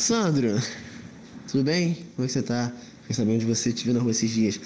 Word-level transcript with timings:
Sandro, 0.00 0.58
tudo 1.52 1.62
bem? 1.62 1.94
Como 2.16 2.24
é 2.24 2.26
que 2.26 2.32
você 2.32 2.42
tá? 2.42 2.72
Fiquei 3.02 3.14
sabendo 3.14 3.40
de 3.40 3.44
você 3.44 3.70
vi 3.70 3.92
na 3.92 4.00
rua 4.00 4.12
esses 4.12 4.30
dias. 4.30 4.58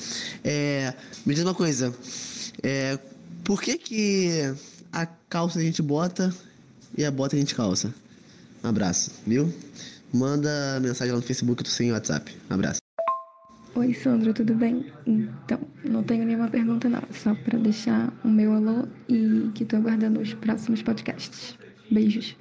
É, 0.44 0.94
me 1.26 1.34
diz 1.34 1.42
uma 1.42 1.52
coisa. 1.52 1.92
É, 2.62 2.96
por 3.42 3.60
que 3.60 3.76
que 3.76 4.54
a 4.92 5.04
calça 5.28 5.58
a 5.58 5.62
gente 5.62 5.82
bota 5.82 6.32
e 6.96 7.04
a 7.04 7.10
bota 7.10 7.34
a 7.34 7.38
gente 7.38 7.52
calça? 7.52 7.92
Um 8.62 8.68
abraço, 8.68 9.10
viu? 9.26 9.52
Manda 10.12 10.78
mensagem 10.80 11.12
lá 11.12 11.18
no 11.18 11.26
Facebook, 11.26 11.62
eu 11.62 11.64
tô 11.64 11.70
sem 11.70 11.90
WhatsApp. 11.90 12.32
Um 12.48 12.54
abraço. 12.54 12.78
Oi, 13.74 13.92
Sandro, 13.92 14.32
tudo 14.32 14.54
bem? 14.54 14.86
Então, 15.04 15.58
não 15.84 16.04
tenho 16.04 16.24
nenhuma 16.24 16.48
pergunta 16.48 16.88
não, 16.88 17.02
só 17.12 17.34
para 17.34 17.58
deixar 17.58 18.12
o 18.24 18.28
meu 18.28 18.52
alô 18.52 18.86
e 19.08 19.50
que 19.52 19.64
tô 19.64 19.74
aguardando 19.74 20.20
os 20.20 20.32
próximos 20.32 20.80
podcasts. 20.80 21.58
Beijos. 21.90 22.36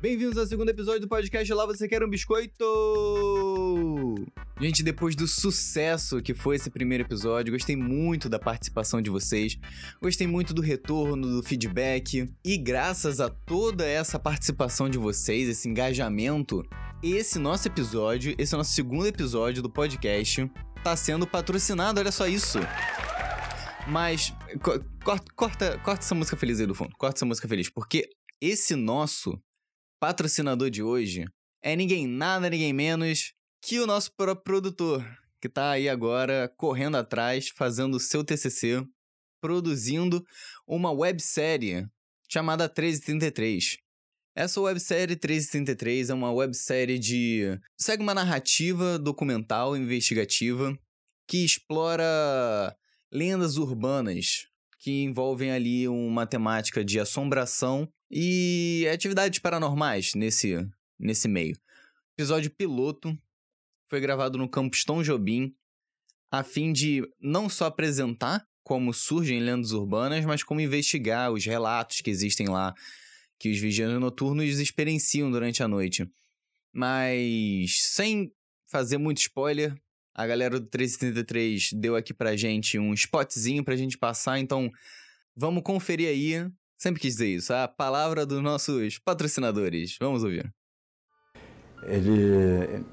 Bem-vindos 0.00 0.38
ao 0.38 0.46
segundo 0.46 0.70
episódio 0.70 1.02
do 1.02 1.08
podcast 1.08 1.52
Lá 1.52 1.66
Você 1.66 1.86
Quer 1.86 2.02
um 2.02 2.08
Biscoito! 2.08 2.64
Gente, 4.58 4.82
depois 4.82 5.14
do 5.14 5.28
sucesso 5.28 6.22
que 6.22 6.32
foi 6.32 6.56
esse 6.56 6.70
primeiro 6.70 7.04
episódio, 7.04 7.52
gostei 7.52 7.76
muito 7.76 8.26
da 8.26 8.38
participação 8.38 9.02
de 9.02 9.10
vocês, 9.10 9.58
gostei 10.00 10.26
muito 10.26 10.54
do 10.54 10.62
retorno, 10.62 11.28
do 11.28 11.42
feedback, 11.42 12.32
e 12.42 12.56
graças 12.56 13.20
a 13.20 13.28
toda 13.28 13.86
essa 13.86 14.18
participação 14.18 14.88
de 14.88 14.96
vocês, 14.96 15.50
esse 15.50 15.68
engajamento, 15.68 16.62
esse 17.02 17.38
nosso 17.38 17.68
episódio, 17.68 18.34
esse 18.38 18.56
nosso 18.56 18.72
segundo 18.72 19.06
episódio 19.06 19.62
do 19.62 19.68
podcast, 19.68 20.50
tá 20.82 20.96
sendo 20.96 21.26
patrocinado, 21.26 22.00
olha 22.00 22.10
só 22.10 22.26
isso! 22.26 22.58
Mas, 23.86 24.32
co 24.62 24.80
corta, 25.04 25.32
corta, 25.36 25.78
corta 25.84 26.02
essa 26.02 26.14
música 26.14 26.38
feliz 26.38 26.58
aí 26.58 26.66
do 26.66 26.74
fundo, 26.74 26.96
corta 26.96 27.18
essa 27.18 27.26
música 27.26 27.46
feliz, 27.46 27.68
porque 27.68 28.08
esse 28.40 28.74
nosso 28.74 29.38
patrocinador 30.00 30.70
de 30.70 30.82
hoje 30.82 31.26
é 31.62 31.76
ninguém 31.76 32.06
nada, 32.06 32.48
ninguém 32.48 32.72
menos 32.72 33.34
que 33.62 33.78
o 33.78 33.86
nosso 33.86 34.10
próprio 34.16 34.42
produtor, 34.42 35.06
que 35.38 35.48
tá 35.48 35.72
aí 35.72 35.90
agora 35.90 36.50
correndo 36.56 36.96
atrás, 36.96 37.50
fazendo 37.54 37.96
o 37.96 38.00
seu 38.00 38.24
TCC, 38.24 38.82
produzindo 39.42 40.24
uma 40.66 40.90
websérie 40.90 41.86
chamada 42.30 42.64
1333. 42.64 43.76
Essa 44.34 44.60
websérie 44.60 45.16
1333 45.16 46.08
é 46.08 46.14
uma 46.14 46.32
websérie 46.32 46.98
de. 46.98 47.60
segue 47.78 48.02
uma 48.02 48.14
narrativa 48.14 48.98
documental 48.98 49.76
investigativa 49.76 50.74
que 51.28 51.44
explora 51.44 52.74
lendas 53.12 53.58
urbanas 53.58 54.49
que 54.80 55.02
envolvem 55.02 55.50
ali 55.52 55.86
uma 55.86 56.26
temática 56.26 56.82
de 56.82 56.98
assombração 56.98 57.86
e 58.10 58.88
atividades 58.92 59.38
paranormais 59.38 60.14
nesse, 60.14 60.66
nesse 60.98 61.28
meio. 61.28 61.54
Episódio 62.16 62.50
piloto 62.50 63.16
foi 63.88 64.00
gravado 64.00 64.38
no 64.38 64.48
campus 64.48 64.82
Tom 64.82 65.02
Jobim, 65.02 65.54
a 66.30 66.42
fim 66.42 66.72
de 66.72 67.02
não 67.20 67.48
só 67.48 67.66
apresentar 67.66 68.46
como 68.64 68.94
surgem 68.94 69.40
lendas 69.40 69.72
urbanas, 69.72 70.24
mas 70.24 70.42
como 70.42 70.60
investigar 70.60 71.30
os 71.30 71.44
relatos 71.44 72.00
que 72.00 72.10
existem 72.10 72.48
lá, 72.48 72.74
que 73.38 73.50
os 73.50 73.58
vigilantes 73.58 74.00
noturnos 74.00 74.58
experienciam 74.60 75.30
durante 75.30 75.62
a 75.62 75.68
noite. 75.68 76.10
Mas 76.72 77.82
sem 77.82 78.32
fazer 78.66 78.96
muito 78.96 79.18
spoiler, 79.18 79.74
a 80.20 80.26
galera 80.26 80.60
do 80.60 80.64
1333 80.64 81.72
deu 81.72 81.96
aqui 81.96 82.12
pra 82.12 82.36
gente 82.36 82.78
um 82.78 82.92
spotzinho 82.92 83.64
pra 83.64 83.74
gente 83.74 83.96
passar, 83.96 84.38
então 84.38 84.70
vamos 85.34 85.62
conferir 85.62 86.08
aí. 86.08 86.46
Sempre 86.76 87.00
quis 87.00 87.14
dizer 87.14 87.28
isso, 87.28 87.54
a 87.54 87.66
palavra 87.66 88.26
dos 88.26 88.42
nossos 88.42 88.98
patrocinadores. 88.98 89.96
Vamos 89.98 90.22
ouvir. 90.22 90.52
Ele, 91.84 92.84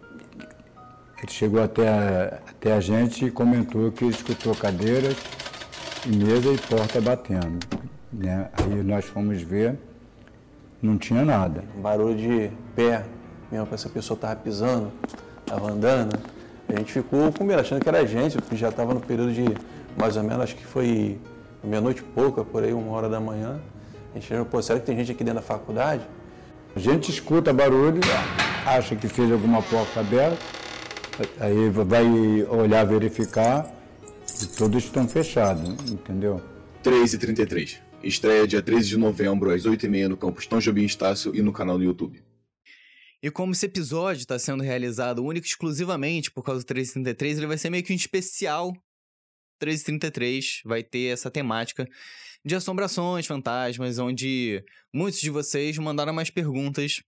ele 1.18 1.30
chegou 1.30 1.62
até 1.62 1.88
a, 1.88 2.42
até 2.50 2.74
a 2.74 2.80
gente 2.80 3.26
e 3.26 3.32
comentou 3.32 3.92
que 3.92 4.06
escutou 4.06 4.56
cadeiras, 4.56 5.18
mesa 6.06 6.54
e 6.54 6.58
porta 6.58 7.02
batendo. 7.02 7.60
Né? 8.12 8.50
Aí 8.54 8.84
nós 8.84 9.04
fomos 9.04 9.42
ver, 9.42 9.78
não 10.82 10.98
tinha 10.98 11.26
nada. 11.26 11.62
Barulho 11.78 12.16
de 12.16 12.52
pé, 12.74 13.06
mesmo 13.52 13.66
para 13.66 13.76
essa 13.76 13.90
pessoa 13.90 14.16
estava 14.16 14.36
pisando, 14.38 14.94
estava 15.46 15.72
andando. 15.72 16.37
A 16.70 16.78
gente 16.78 16.92
ficou 16.92 17.32
com 17.32 17.44
medo, 17.44 17.62
achando 17.62 17.82
que 17.82 17.88
era 17.88 18.00
a 18.00 18.06
gente, 18.06 18.38
porque 18.38 18.56
já 18.56 18.70
estava 18.70 18.94
no 18.94 19.00
período 19.00 19.32
de 19.34 19.46
mais 19.98 20.18
ou 20.18 20.24
menos, 20.24 20.44
acho 20.44 20.56
que 20.56 20.66
foi 20.66 21.18
meia-noite 21.64 22.04
pouca, 22.04 22.44
por 22.44 22.64
aí, 22.64 22.74
uma 22.74 22.92
hora 22.92 23.10
da 23.10 23.20
manhã. 23.20 23.60
A 24.14 24.20
gente 24.20 24.50
pô, 24.50 24.62
será 24.62 24.80
que 24.80 24.86
tem 24.86 24.98
gente 24.98 25.12
aqui 25.12 25.24
dentro 25.24 25.42
da 25.42 25.46
faculdade? 25.46 26.04
A 26.76 26.80
gente 26.80 27.10
escuta 27.10 27.52
barulho, 27.54 28.02
acha 28.66 28.96
que 28.96 29.08
fez 29.08 29.32
alguma 29.32 29.62
porta 29.62 30.00
aberta, 30.00 30.38
aí 31.40 31.70
vai 31.70 32.06
olhar, 32.50 32.86
verificar, 32.86 33.66
e 34.42 34.46
todos 34.46 34.84
estão 34.84 35.08
fechados, 35.08 35.70
entendeu? 35.92 36.42
13 36.84 37.16
e 37.16 37.20
33. 37.20 37.82
Estreia 38.04 38.46
dia 38.46 38.62
13 38.62 38.90
de 38.90 38.98
novembro, 38.98 39.52
às 39.52 39.64
8h30, 39.64 40.08
no 40.08 40.18
campus 40.18 40.46
Tom 40.46 40.60
Jobim 40.60 40.84
Estácio 40.84 41.36
e 41.36 41.42
no 41.42 41.52
canal 41.52 41.78
no 41.78 41.84
YouTube. 41.84 42.22
E 43.28 43.30
como 43.30 43.52
esse 43.52 43.66
episódio 43.66 44.22
está 44.22 44.40
sendo 44.40 44.64
realizado 44.64 45.22
único 45.22 45.46
e 45.46 45.50
exclusivamente 45.50 46.32
por 46.32 46.44
causa 46.44 46.62
do 46.62 46.66
333, 46.66 47.38
ele 47.38 47.48
vai 47.48 47.58
ser 47.58 47.70
meio 47.70 47.84
que 47.84 47.92
um 47.92 47.96
especial 47.96 48.72
333. 49.60 50.62
Vai 50.64 50.82
ter 50.82 51.12
essa 51.12 51.30
temática 51.30 51.86
de 52.46 52.56
assombrações, 52.56 53.28
fantasmas, 53.28 54.00
onde 54.00 54.64
muitos 54.96 55.20
de 55.20 55.30
vocês 55.30 55.78
mandaram 55.78 56.14
mais 56.14 56.30
perguntas. 56.30 57.04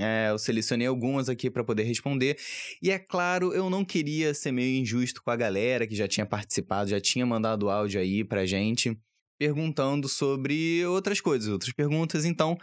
É, 0.00 0.30
eu 0.30 0.38
selecionei 0.38 0.86
algumas 0.86 1.28
aqui 1.28 1.50
para 1.50 1.62
poder 1.62 1.82
responder. 1.82 2.38
E 2.82 2.90
é 2.90 2.98
claro, 2.98 3.52
eu 3.52 3.68
não 3.68 3.84
queria 3.84 4.32
ser 4.32 4.52
meio 4.52 4.80
injusto 4.80 5.22
com 5.22 5.30
a 5.30 5.36
galera 5.36 5.86
que 5.86 5.94
já 5.94 6.08
tinha 6.08 6.24
participado, 6.24 6.88
já 6.88 7.00
tinha 7.00 7.26
mandado 7.26 7.68
áudio 7.68 8.00
aí 8.00 8.24
pra 8.24 8.46
gente, 8.46 8.98
perguntando 9.38 10.08
sobre 10.08 10.82
outras 10.86 11.20
coisas, 11.20 11.50
outras 11.50 11.74
perguntas. 11.74 12.24
Então, 12.24 12.56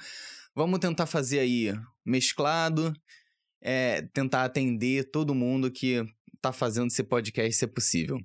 Vamos 0.56 0.80
tentar 0.80 1.08
fazer 1.08 1.40
aí 1.40 1.74
mesclado, 2.06 2.94
é, 3.62 4.04
tentar 4.14 4.44
atender 4.44 5.10
todo 5.10 5.34
mundo 5.34 5.72
que 5.72 6.06
tá 6.40 6.52
fazendo 6.52 6.88
esse 6.88 7.04
podcast 7.04 7.54
ser 7.54 7.68
possível. 7.68 8.20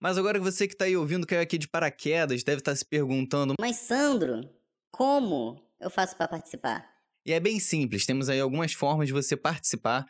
Mas 0.00 0.16
agora 0.16 0.38
você 0.38 0.68
que 0.68 0.76
tá 0.76 0.84
aí 0.84 0.96
ouvindo 0.96 1.26
caiu 1.26 1.42
aqui 1.42 1.58
de 1.58 1.68
paraquedas, 1.68 2.44
deve 2.44 2.60
estar 2.60 2.72
tá 2.72 2.76
se 2.76 2.84
perguntando: 2.84 3.54
Mas 3.60 3.76
Sandro, 3.76 4.48
como 4.92 5.60
eu 5.80 5.90
faço 5.90 6.16
para 6.16 6.28
participar? 6.28 6.88
E 7.24 7.32
é 7.32 7.40
bem 7.40 7.58
simples, 7.58 8.06
temos 8.06 8.28
aí 8.28 8.40
algumas 8.40 8.72
formas 8.72 9.08
de 9.08 9.12
você 9.12 9.36
participar 9.36 10.06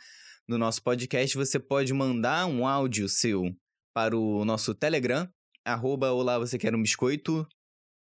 do 0.46 0.58
nosso 0.58 0.82
podcast. 0.82 1.34
Você 1.36 1.58
pode 1.58 1.92
mandar 1.94 2.46
um 2.46 2.66
áudio 2.66 3.08
seu 3.08 3.50
para 3.94 4.14
o 4.14 4.44
nosso 4.44 4.74
Telegram, 4.74 5.26
arroba 5.64 6.12
Olá 6.12 6.38
Você 6.38 6.58
Quer 6.58 6.74
um 6.74 6.82
Biscoito, 6.82 7.48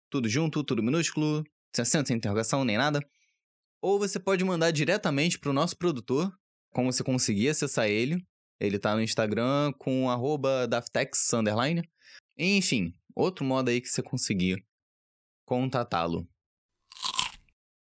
tudo 0.08 0.28
junto, 0.28 0.62
tudo 0.62 0.80
minúsculo, 0.80 1.42
sem 1.74 1.82
acento, 1.82 2.06
sem 2.06 2.16
interrogação, 2.16 2.64
nem 2.64 2.78
nada. 2.78 3.00
Ou 3.82 3.98
você 3.98 4.20
pode 4.20 4.44
mandar 4.44 4.70
diretamente 4.70 5.40
para 5.40 5.50
o 5.50 5.52
nosso 5.52 5.76
produtor, 5.76 6.32
como 6.72 6.92
você 6.92 7.02
conseguir 7.02 7.48
acessar 7.48 7.88
ele. 7.88 8.24
Ele 8.60 8.78
tá 8.78 8.94
no 8.94 9.02
Instagram 9.02 9.72
com 9.76 10.08
arroba 10.08 10.68
daftex, 10.68 11.28
Enfim, 12.38 12.94
outro 13.12 13.44
modo 13.44 13.70
aí 13.70 13.80
que 13.80 13.88
você 13.88 14.00
conseguir 14.00 14.64
contatá-lo. 15.44 16.28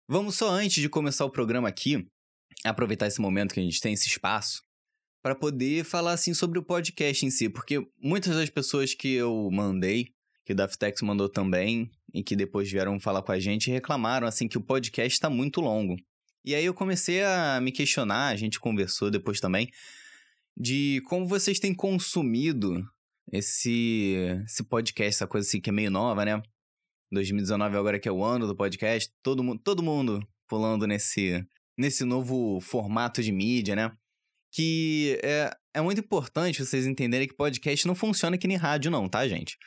Vamos 0.07 0.35
só 0.35 0.49
antes 0.49 0.81
de 0.81 0.87
começar 0.87 1.25
o 1.25 1.31
programa 1.31 1.67
aqui, 1.67 2.07
aproveitar 2.63 3.07
esse 3.07 3.19
momento 3.19 3.53
que 3.53 3.59
a 3.59 3.63
gente 3.63 3.81
tem 3.81 3.93
esse 3.93 4.07
espaço 4.07 4.63
para 5.21 5.35
poder 5.35 5.83
falar 5.83 6.13
assim 6.13 6.33
sobre 6.33 6.59
o 6.59 6.63
podcast 6.63 7.25
em 7.25 7.29
si, 7.29 7.49
porque 7.49 7.85
muitas 7.97 8.35
das 8.35 8.49
pessoas 8.49 8.93
que 8.93 9.13
eu 9.13 9.49
mandei, 9.51 10.12
que 10.45 10.53
o 10.53 10.55
Daftex 10.55 11.01
mandou 11.01 11.29
também, 11.29 11.89
e 12.13 12.23
que 12.23 12.35
depois 12.35 12.69
vieram 12.71 12.99
falar 12.99 13.23
com 13.23 13.31
a 13.31 13.39
gente 13.39 13.67
e 13.67 13.73
reclamaram 13.73 14.27
assim 14.27 14.47
que 14.47 14.57
o 14.57 14.61
podcast 14.61 15.13
está 15.13 15.29
muito 15.29 15.59
longo. 15.59 15.95
E 16.45 16.53
aí 16.53 16.65
eu 16.65 16.73
comecei 16.73 17.23
a 17.23 17.59
me 17.61 17.71
questionar, 17.71 18.27
a 18.27 18.35
gente 18.35 18.59
conversou 18.59 19.09
depois 19.09 19.39
também, 19.39 19.69
de 20.55 21.01
como 21.07 21.25
vocês 21.25 21.59
têm 21.59 21.73
consumido 21.73 22.85
esse, 23.31 24.15
esse 24.45 24.63
podcast, 24.63 25.15
essa 25.15 25.27
coisa 25.27 25.47
assim 25.47 25.59
que 25.59 25.69
é 25.69 25.73
meio 25.73 25.89
nova, 25.89 26.23
né? 26.23 26.41
2019 27.11 27.77
agora 27.77 27.99
que 27.99 28.09
é 28.09 28.11
o 28.11 28.23
ano 28.23 28.45
do 28.45 28.55
podcast, 28.55 29.11
todo 29.23 29.43
mundo, 29.43 29.61
todo 29.63 29.83
mundo 29.83 30.27
pulando 30.47 30.85
nesse, 30.85 31.43
nesse 31.77 32.03
novo 32.03 32.59
formato 32.59 33.23
de 33.23 33.31
mídia, 33.31 33.75
né? 33.75 33.91
Que 34.51 35.19
é, 35.23 35.51
é 35.73 35.81
muito 35.81 35.99
importante 35.99 36.63
vocês 36.63 36.85
entenderem 36.85 37.27
que 37.27 37.35
podcast 37.35 37.87
não 37.87 37.95
funciona 37.95 38.37
que 38.37 38.47
nem 38.47 38.57
rádio 38.57 38.91
não, 38.91 39.07
tá, 39.07 39.27
gente? 39.27 39.57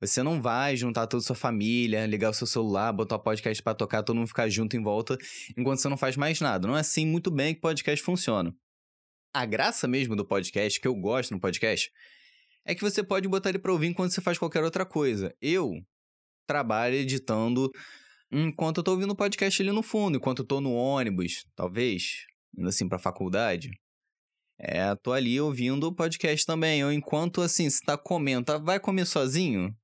Você 0.00 0.22
não 0.22 0.40
vai 0.40 0.76
juntar 0.76 1.06
toda 1.06 1.22
a 1.22 1.26
sua 1.26 1.36
família, 1.36 2.06
ligar 2.06 2.30
o 2.30 2.34
seu 2.34 2.46
celular, 2.46 2.90
botar 2.92 3.16
o 3.16 3.20
podcast 3.20 3.62
para 3.62 3.74
tocar, 3.74 4.02
todo 4.02 4.16
mundo 4.16 4.28
ficar 4.28 4.48
junto 4.48 4.74
em 4.74 4.82
volta, 4.82 5.18
enquanto 5.56 5.80
você 5.80 5.88
não 5.88 5.96
faz 5.96 6.16
mais 6.16 6.40
nada. 6.40 6.66
Não 6.66 6.76
é 6.76 6.80
assim 6.80 7.06
muito 7.06 7.30
bem 7.30 7.54
que 7.54 7.60
podcast 7.60 8.02
funciona. 8.02 8.54
A 9.32 9.44
graça 9.44 9.86
mesmo 9.86 10.16
do 10.16 10.26
podcast, 10.26 10.80
que 10.80 10.88
eu 10.88 10.94
gosto 10.94 11.32
no 11.32 11.40
podcast, 11.40 11.92
é 12.64 12.74
que 12.74 12.80
você 12.80 13.02
pode 13.02 13.28
botar 13.28 13.50
ele 13.50 13.58
pra 13.58 13.72
ouvir 13.72 13.88
enquanto 13.88 14.12
você 14.12 14.20
faz 14.22 14.38
qualquer 14.38 14.64
outra 14.64 14.86
coisa. 14.86 15.34
Eu 15.40 15.74
trabalho 16.46 16.94
editando 16.94 17.70
enquanto 18.32 18.78
eu 18.78 18.82
tô 18.82 18.92
ouvindo 18.92 19.12
o 19.12 19.16
podcast 19.16 19.62
ali 19.62 19.70
no 19.70 19.82
fundo, 19.82 20.16
enquanto 20.16 20.40
eu 20.40 20.46
tô 20.46 20.60
no 20.60 20.72
ônibus, 20.72 21.44
talvez, 21.54 22.24
indo 22.56 22.68
assim 22.68 22.88
pra 22.88 22.98
faculdade. 22.98 23.70
É, 24.58 24.94
tô 24.96 25.12
ali 25.12 25.40
ouvindo 25.40 25.86
o 25.86 25.94
podcast 25.94 26.44
também. 26.44 26.84
Ou 26.84 26.92
enquanto, 26.92 27.40
assim, 27.40 27.68
você 27.68 27.80
tá 27.84 27.96
comendo, 27.96 28.44
tá, 28.44 28.58
vai 28.58 28.78
comer 28.78 29.06
sozinho? 29.06 29.74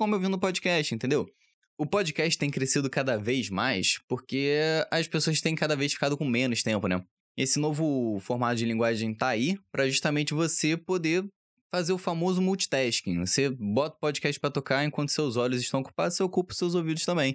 Come 0.00 0.14
ouvindo 0.14 0.32
o 0.32 0.40
podcast, 0.40 0.94
entendeu? 0.94 1.28
O 1.76 1.84
podcast 1.84 2.38
tem 2.38 2.50
crescido 2.50 2.88
cada 2.88 3.18
vez 3.18 3.50
mais 3.50 3.98
porque 4.08 4.56
as 4.90 5.06
pessoas 5.06 5.42
têm 5.42 5.54
cada 5.54 5.76
vez 5.76 5.92
ficado 5.92 6.16
com 6.16 6.24
menos 6.24 6.62
tempo, 6.62 6.88
né? 6.88 7.04
Esse 7.36 7.58
novo 7.58 8.18
formato 8.18 8.56
de 8.56 8.64
linguagem 8.64 9.14
tá 9.14 9.28
aí 9.28 9.58
para 9.70 9.86
justamente 9.90 10.32
você 10.32 10.74
poder 10.74 11.28
fazer 11.70 11.92
o 11.92 11.98
famoso 11.98 12.40
multitasking. 12.40 13.18
Você 13.18 13.50
bota 13.50 13.94
o 13.94 14.00
podcast 14.00 14.40
para 14.40 14.50
tocar 14.50 14.86
enquanto 14.86 15.10
seus 15.10 15.36
olhos 15.36 15.60
estão 15.60 15.80
ocupados, 15.80 16.16
você 16.16 16.22
ocupa 16.22 16.52
os 16.52 16.56
seus 16.56 16.74
ouvidos 16.74 17.04
também. 17.04 17.34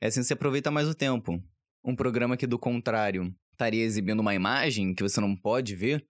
É 0.00 0.06
assim 0.06 0.22
você 0.22 0.34
aproveita 0.34 0.70
mais 0.70 0.86
o 0.86 0.94
tempo. 0.94 1.42
Um 1.84 1.96
programa 1.96 2.36
que, 2.36 2.46
do 2.46 2.56
contrário, 2.56 3.34
estaria 3.50 3.82
exibindo 3.82 4.20
uma 4.20 4.32
imagem 4.32 4.94
que 4.94 5.02
você 5.02 5.20
não 5.20 5.34
pode 5.34 5.74
ver, 5.74 6.06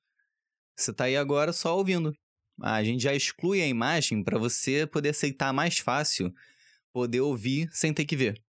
você 0.76 0.92
tá 0.92 1.04
aí 1.04 1.16
agora 1.16 1.54
só 1.54 1.74
ouvindo. 1.74 2.14
A 2.62 2.82
gente 2.82 3.02
já 3.02 3.14
exclui 3.14 3.60
a 3.60 3.66
imagem 3.66 4.22
para 4.22 4.38
você 4.38 4.86
poder 4.86 5.10
aceitar 5.10 5.52
mais 5.52 5.78
fácil, 5.78 6.32
poder 6.92 7.20
ouvir 7.20 7.68
sem 7.72 7.92
ter 7.92 8.04
que 8.04 8.16
ver. 8.16 8.42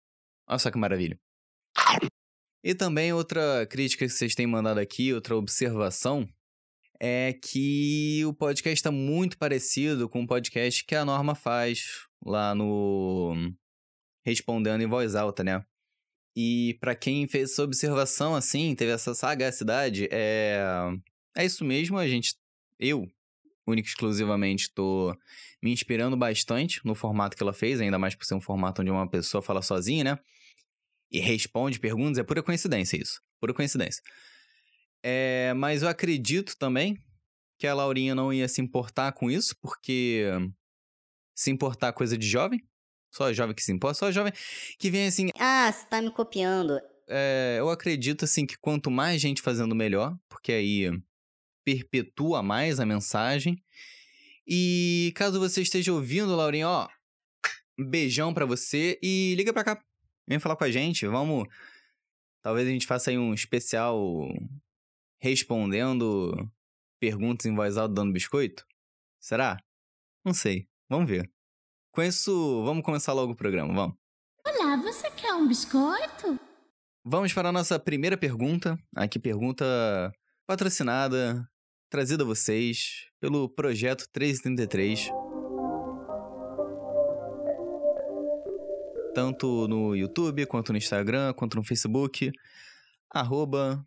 Olha 0.47 0.59
só 0.59 0.71
que 0.71 0.77
maravilha. 0.77 1.19
E 2.63 2.73
também 2.73 3.13
outra 3.13 3.65
crítica 3.67 4.05
que 4.05 4.11
vocês 4.11 4.33
têm 4.33 4.47
mandado 4.47 4.79
aqui, 4.79 5.13
outra 5.13 5.35
observação, 5.35 6.27
é 6.99 7.33
que 7.33 8.23
o 8.25 8.33
podcast 8.33 8.75
está 8.75 8.91
muito 8.91 9.37
parecido 9.37 10.09
com 10.09 10.23
o 10.23 10.27
podcast 10.27 10.83
que 10.85 10.95
a 10.95 11.05
Norma 11.05 11.35
faz 11.35 12.07
lá 12.25 12.55
no 12.55 13.33
Respondendo 14.25 14.81
em 14.81 14.87
Voz 14.87 15.15
Alta, 15.15 15.43
né? 15.43 15.63
E 16.35 16.77
para 16.79 16.95
quem 16.95 17.27
fez 17.27 17.51
essa 17.51 17.63
observação 17.63 18.35
assim, 18.35 18.75
teve 18.75 18.91
essa 18.91 19.13
sagacidade, 19.15 20.07
é 20.11 20.59
é 21.35 21.45
isso 21.45 21.63
mesmo, 21.63 21.97
a 21.97 22.07
gente 22.07 22.35
eu 22.79 23.07
única 23.67 23.87
e 23.87 23.91
exclusivamente 23.91 24.73
tô 24.73 25.15
me 25.61 25.71
inspirando 25.71 26.15
bastante 26.15 26.79
no 26.85 26.95
formato 26.95 27.35
que 27.35 27.43
ela 27.43 27.53
fez, 27.53 27.81
ainda 27.81 27.99
mais 27.99 28.15
por 28.15 28.25
ser 28.25 28.35
um 28.35 28.41
formato 28.41 28.81
onde 28.81 28.89
uma 28.89 29.09
pessoa 29.09 29.41
fala 29.41 29.61
sozinha, 29.61 30.03
né? 30.03 30.19
E 31.11 31.19
responde 31.19 31.79
perguntas, 31.79 32.17
é 32.17 32.23
pura 32.23 32.41
coincidência 32.41 32.97
isso, 32.97 33.21
pura 33.39 33.53
coincidência. 33.53 34.01
É, 35.03 35.53
mas 35.55 35.83
eu 35.83 35.89
acredito 35.89 36.55
também 36.57 36.97
que 37.59 37.67
a 37.67 37.73
Laurinha 37.73 38.13
não 38.13 38.31
ia 38.31 38.47
se 38.47 38.61
importar 38.61 39.11
com 39.13 39.29
isso, 39.31 39.55
porque 39.61 40.25
se 41.35 41.51
importar 41.51 41.93
coisa 41.93 42.17
de 42.17 42.27
jovem, 42.27 42.61
só 43.11 43.31
jovem 43.33 43.55
que 43.55 43.63
se 43.63 43.71
importa, 43.71 43.99
só 43.99 44.11
jovem 44.11 44.33
que 44.77 44.89
vem 44.89 45.07
assim. 45.07 45.29
Ah, 45.39 45.71
você 45.71 45.85
tá 45.87 46.01
me 46.01 46.11
copiando. 46.11 46.79
É, 47.07 47.55
eu 47.59 47.69
acredito 47.69 48.25
assim 48.25 48.45
que 48.45 48.57
quanto 48.57 48.91
mais 48.91 49.21
gente 49.21 49.41
fazendo, 49.41 49.73
melhor, 49.73 50.15
porque 50.27 50.51
aí 50.51 50.91
perpetua 51.67 52.41
mais 52.41 52.79
a 52.79 52.85
mensagem. 52.85 53.61
E 54.47 55.11
caso 55.17 55.37
você 55.37 55.61
esteja 55.61 55.91
ouvindo, 55.91 56.33
Laurinha, 56.33 56.69
ó, 56.69 56.87
beijão 57.77 58.33
para 58.33 58.45
você 58.45 58.97
e 59.03 59.35
liga 59.35 59.51
pra 59.51 59.65
cá. 59.65 59.83
Vem 60.25 60.39
falar 60.39 60.55
com 60.55 60.63
a 60.63 60.71
gente, 60.71 61.05
vamos. 61.05 61.45
Talvez 62.41 62.65
a 62.65 62.71
gente 62.71 62.87
faça 62.87 63.09
aí 63.09 63.17
um 63.17 63.33
especial 63.33 63.99
respondendo 65.19 66.49
perguntas 67.01 67.45
em 67.45 67.53
voz 67.53 67.75
alta 67.75 67.95
dando 67.95 68.13
biscoito? 68.13 68.65
Será? 69.19 69.57
Não 70.23 70.33
sei. 70.33 70.69
Vamos 70.89 71.09
ver. 71.09 71.29
Com 71.91 72.01
isso, 72.01 72.63
vamos 72.63 72.85
começar 72.85 73.11
logo 73.11 73.33
o 73.33 73.35
programa, 73.35 73.73
vamos. 73.73 73.97
Olá, 74.45 74.77
você 74.77 75.11
quer 75.11 75.33
um 75.33 75.45
biscoito? 75.45 76.39
Vamos 77.03 77.33
para 77.33 77.49
a 77.49 77.51
nossa 77.51 77.77
primeira 77.77 78.15
pergunta. 78.15 78.79
Aqui, 78.95 79.19
pergunta 79.19 79.65
patrocinada, 80.47 81.45
trazida 81.89 82.23
a 82.23 82.25
vocês 82.25 83.07
pelo 83.19 83.49
Projeto 83.49 84.07
333. 84.11 85.09
Tanto 89.13 89.67
no 89.67 89.95
YouTube, 89.95 90.45
quanto 90.45 90.71
no 90.71 90.77
Instagram, 90.77 91.33
quanto 91.33 91.55
no 91.55 91.63
Facebook. 91.63 92.31
Arroba 93.09 93.85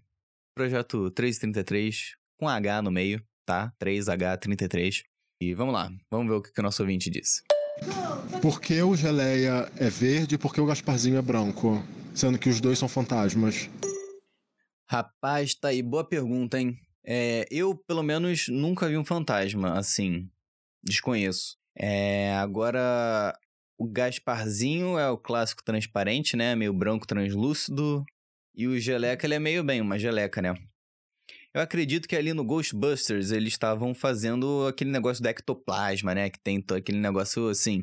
Projeto 0.55 1.11
333, 1.11 2.17
com 2.37 2.49
H 2.49 2.83
no 2.83 2.91
meio, 2.91 3.23
tá? 3.47 3.73
3H33. 3.81 5.05
E 5.41 5.55
vamos 5.55 5.75
lá, 5.75 5.91
vamos 6.11 6.29
ver 6.29 6.35
o 6.35 6.43
que, 6.43 6.53
que 6.53 6.61
o 6.61 6.63
nosso 6.63 6.83
ouvinte 6.83 7.09
disse. 7.09 7.43
Por 8.43 8.61
que 8.61 8.83
o 8.83 8.95
Geleia 8.95 9.71
é 9.77 9.89
verde 9.89 10.35
e 10.35 10.39
por 10.39 10.53
que 10.53 10.61
o 10.61 10.67
Gasparzinho 10.67 11.17
é 11.17 11.23
branco? 11.23 11.83
Sendo 12.15 12.39
que 12.39 12.49
os 12.49 12.61
dois 12.61 12.79
são 12.79 12.89
fantasmas. 12.89 13.71
Rapaz, 14.87 15.55
tá 15.55 15.69
aí, 15.69 15.83
boa 15.83 16.05
pergunta, 16.05 16.59
hein? 16.59 16.77
É, 17.05 17.47
eu, 17.51 17.75
pelo 17.75 18.03
menos, 18.03 18.49
nunca 18.49 18.89
vi 18.89 18.97
um 18.97 19.05
fantasma, 19.05 19.79
assim. 19.79 20.29
Desconheço. 20.83 21.57
É, 21.77 22.35
agora, 22.35 23.37
o 23.79 23.89
Gasparzinho 23.89 24.99
é 24.99 25.11
o 25.11 25.19
clássico 25.19 25.65
transparente, 25.65 26.37
né? 26.37 26.55
Meio 26.55 26.73
branco 26.73 27.07
translúcido. 27.07 28.05
E 28.55 28.67
o 28.67 28.79
geleca, 28.79 29.27
ele 29.27 29.35
é 29.35 29.39
meio 29.39 29.65
bem 29.65 29.81
uma 29.81 29.99
geleca, 29.99 30.43
né? 30.43 30.55
Eu 31.53 31.61
acredito 31.61 32.07
que 32.07 32.15
ali 32.15 32.33
no 32.33 32.45
Ghostbusters 32.45 33.33
eles 33.33 33.53
estavam 33.55 33.93
fazendo 33.93 34.67
aquele 34.69 34.91
negócio 34.91 35.23
do 35.23 35.29
ectoplasma, 35.29 36.15
né? 36.15 36.31
Que 36.31 36.39
tem 36.39 36.65
aquele 36.77 36.99
negócio 36.99 37.49
assim. 37.49 37.83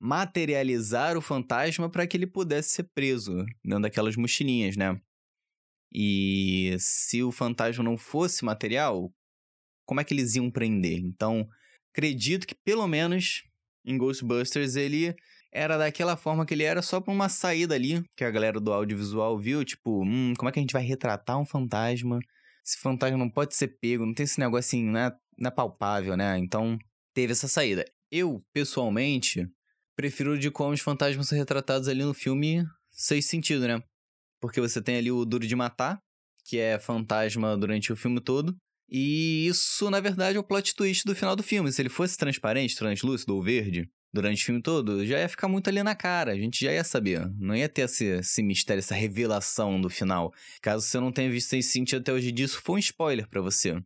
Materializar 0.00 1.16
o 1.16 1.22
fantasma 1.22 1.88
para 1.88 2.06
que 2.06 2.16
ele 2.16 2.26
pudesse 2.26 2.70
ser 2.70 2.90
preso 2.94 3.44
dentro 3.64 3.82
daquelas 3.82 4.16
mochilinhas, 4.16 4.76
né? 4.76 5.00
E 5.94 6.74
se 6.78 7.22
o 7.22 7.30
fantasma 7.30 7.84
não 7.84 7.96
fosse 7.96 8.44
material, 8.44 9.12
como 9.84 10.00
é 10.00 10.04
que 10.04 10.14
eles 10.14 10.34
iam 10.34 10.50
prender? 10.50 10.98
Então, 10.98 11.46
acredito 11.92 12.46
que 12.46 12.54
pelo 12.54 12.86
menos 12.86 13.42
em 13.84 13.98
Ghostbusters 13.98 14.76
ele 14.76 15.14
era 15.52 15.76
daquela 15.76 16.16
forma 16.16 16.46
que 16.46 16.54
ele 16.54 16.62
era 16.62 16.80
só 16.80 17.00
pra 17.00 17.12
uma 17.12 17.28
saída 17.28 17.74
ali, 17.74 18.02
que 18.16 18.24
a 18.24 18.30
galera 18.30 18.58
do 18.58 18.72
audiovisual 18.72 19.38
viu, 19.38 19.62
tipo, 19.64 20.02
hum, 20.02 20.32
como 20.38 20.48
é 20.48 20.52
que 20.52 20.58
a 20.58 20.62
gente 20.62 20.72
vai 20.72 20.82
retratar 20.82 21.38
um 21.38 21.44
fantasma? 21.44 22.18
Esse 22.64 22.78
fantasma 22.78 23.18
não 23.18 23.28
pode 23.28 23.54
ser 23.54 23.68
pego, 23.78 24.06
não 24.06 24.14
tem 24.14 24.24
esse 24.24 24.40
negocinho, 24.40 24.90
né? 24.90 25.12
Não 25.36 25.48
é 25.48 25.50
palpável, 25.50 26.16
né? 26.16 26.38
Então, 26.38 26.78
teve 27.12 27.32
essa 27.32 27.48
saída. 27.48 27.84
Eu, 28.10 28.42
pessoalmente, 28.52 29.46
prefiro 29.94 30.38
de 30.38 30.50
como 30.50 30.72
os 30.72 30.80
fantasmas 30.80 31.28
são 31.28 31.36
retratados 31.36 31.86
ali 31.88 32.02
no 32.02 32.14
filme 32.14 32.64
Seis 32.90 33.26
Sentido, 33.26 33.66
né? 33.66 33.82
Porque 34.42 34.60
você 34.60 34.82
tem 34.82 34.96
ali 34.96 35.12
o 35.12 35.24
Duro 35.24 35.46
de 35.46 35.54
Matar, 35.54 36.00
que 36.44 36.58
é 36.58 36.76
fantasma 36.78 37.56
durante 37.56 37.92
o 37.92 37.96
filme 37.96 38.20
todo. 38.20 38.56
E 38.90 39.46
isso, 39.46 39.88
na 39.88 40.00
verdade, 40.00 40.36
é 40.36 40.40
o 40.40 40.44
plot 40.44 40.74
twist 40.74 41.04
do 41.06 41.14
final 41.14 41.36
do 41.36 41.44
filme. 41.44 41.72
Se 41.72 41.80
ele 41.80 41.88
fosse 41.88 42.18
transparente, 42.18 42.76
translúcido 42.76 43.36
ou 43.36 43.42
verde, 43.42 43.88
durante 44.12 44.42
o 44.42 44.46
filme 44.46 44.60
todo, 44.60 45.06
já 45.06 45.20
ia 45.20 45.28
ficar 45.28 45.48
muito 45.48 45.68
ali 45.68 45.82
na 45.82 45.94
cara, 45.94 46.32
a 46.32 46.36
gente 46.36 46.62
já 46.64 46.72
ia 46.72 46.84
saber. 46.84 47.26
Não 47.38 47.54
ia 47.54 47.68
ter 47.68 47.82
esse, 47.82 48.04
esse 48.04 48.42
mistério, 48.42 48.80
essa 48.80 48.94
revelação 48.94 49.80
do 49.80 49.88
final. 49.88 50.34
Caso 50.60 50.86
você 50.86 51.00
não 51.00 51.12
tenha 51.12 51.30
visto 51.30 51.54
esse 51.54 51.70
sentido 51.70 52.00
até 52.00 52.12
hoje 52.12 52.32
disso, 52.32 52.60
foi 52.62 52.76
um 52.76 52.78
spoiler 52.78 53.28
para 53.28 53.40
você. 53.40 53.80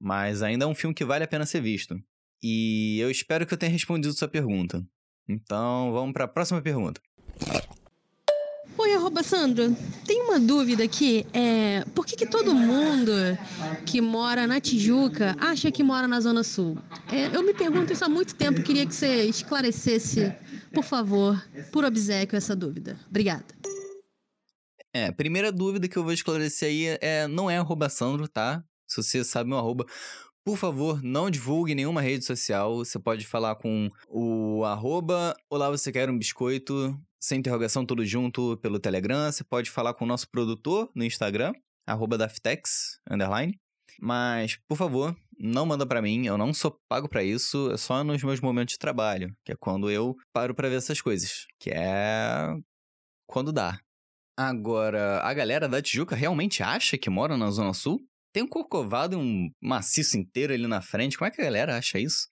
Mas 0.00 0.40
ainda 0.40 0.64
é 0.64 0.68
um 0.68 0.74
filme 0.74 0.94
que 0.94 1.04
vale 1.04 1.24
a 1.24 1.28
pena 1.28 1.44
ser 1.44 1.60
visto. 1.60 2.00
E 2.42 2.98
eu 3.00 3.10
espero 3.10 3.44
que 3.44 3.52
eu 3.52 3.58
tenha 3.58 3.72
respondido 3.72 4.14
sua 4.14 4.28
pergunta. 4.28 4.82
Então, 5.28 5.92
vamos 5.92 6.14
para 6.14 6.24
a 6.24 6.28
próxima 6.28 6.62
pergunta. 6.62 7.00
Oi, 8.78 8.94
arroba 8.94 9.22
Sandra. 9.22 9.70
Tem 10.06 10.22
uma 10.22 10.40
dúvida 10.40 10.84
aqui. 10.84 11.26
É, 11.32 11.84
por 11.94 12.06
que, 12.06 12.16
que 12.16 12.26
todo 12.26 12.54
mundo 12.54 13.12
que 13.84 14.00
mora 14.00 14.46
na 14.46 14.60
Tijuca 14.60 15.36
acha 15.38 15.70
que 15.70 15.82
mora 15.82 16.08
na 16.08 16.20
Zona 16.20 16.42
Sul? 16.42 16.78
É, 17.12 17.34
eu 17.34 17.42
me 17.42 17.52
pergunto 17.52 17.92
isso 17.92 18.04
há 18.04 18.08
muito 18.08 18.34
tempo. 18.34 18.62
Queria 18.62 18.86
que 18.86 18.94
você 18.94 19.24
esclarecesse, 19.24 20.32
por 20.72 20.84
favor, 20.84 21.42
por 21.70 21.84
obsequio, 21.84 22.36
essa 22.36 22.56
dúvida. 22.56 22.98
Obrigada. 23.08 23.44
É, 24.92 25.12
primeira 25.12 25.52
dúvida 25.52 25.86
que 25.86 25.96
eu 25.96 26.02
vou 26.02 26.12
esclarecer 26.12 26.68
aí 26.68 26.98
é 27.00 27.28
não 27.28 27.50
é 27.50 27.58
arroba 27.58 27.88
Sandro, 27.88 28.26
tá? 28.26 28.64
Se 28.88 29.02
você 29.02 29.22
sabe 29.22 29.48
meu 29.48 29.58
arroba, 29.58 29.86
por 30.44 30.56
favor, 30.56 31.00
não 31.02 31.30
divulgue 31.30 31.74
nenhuma 31.74 32.00
rede 32.00 32.24
social. 32.24 32.78
Você 32.78 32.98
pode 32.98 33.26
falar 33.26 33.54
com 33.56 33.88
o 34.08 34.64
arroba 34.64 35.36
Olá, 35.48 35.70
você 35.70 35.92
quer 35.92 36.10
um 36.10 36.18
biscoito? 36.18 36.98
Sem 37.20 37.38
interrogação 37.38 37.84
tudo 37.84 38.04
junto 38.04 38.56
pelo 38.58 38.80
Telegram. 38.80 39.30
Você 39.30 39.44
pode 39.44 39.70
falar 39.70 39.94
com 39.94 40.04
o 40.04 40.08
nosso 40.08 40.28
produtor 40.30 40.90
no 40.94 41.04
Instagram, 41.04 41.52
arroba 41.86 42.16
Daftex, 42.16 42.98
underline. 43.10 43.58
Mas, 44.00 44.56
por 44.68 44.76
favor, 44.76 45.14
não 45.38 45.66
manda 45.66 45.84
para 45.86 46.00
mim, 46.00 46.26
eu 46.26 46.38
não 46.38 46.54
sou 46.54 46.78
pago 46.88 47.08
para 47.08 47.22
isso, 47.22 47.70
é 47.72 47.76
só 47.76 48.02
nos 48.02 48.22
meus 48.22 48.40
momentos 48.40 48.72
de 48.72 48.78
trabalho, 48.78 49.34
que 49.44 49.52
é 49.52 49.56
quando 49.56 49.90
eu 49.90 50.16
paro 50.32 50.54
para 50.54 50.68
ver 50.68 50.76
essas 50.76 51.00
coisas, 51.00 51.46
que 51.58 51.70
é 51.70 52.54
quando 53.26 53.52
dá. 53.52 53.78
Agora, 54.38 55.20
a 55.20 55.34
galera 55.34 55.68
da 55.68 55.82
Tijuca 55.82 56.16
realmente 56.16 56.62
acha 56.62 56.96
que 56.96 57.10
mora 57.10 57.36
na 57.36 57.50
Zona 57.50 57.74
Sul? 57.74 58.00
Tem 58.32 58.42
um 58.42 58.48
corcovado 58.48 59.14
e 59.14 59.18
um 59.18 59.50
maciço 59.60 60.16
inteiro 60.16 60.54
ali 60.54 60.66
na 60.66 60.80
frente, 60.80 61.18
como 61.18 61.28
é 61.28 61.30
que 61.30 61.40
a 61.40 61.44
galera 61.44 61.76
acha 61.76 61.98
isso? 61.98 62.28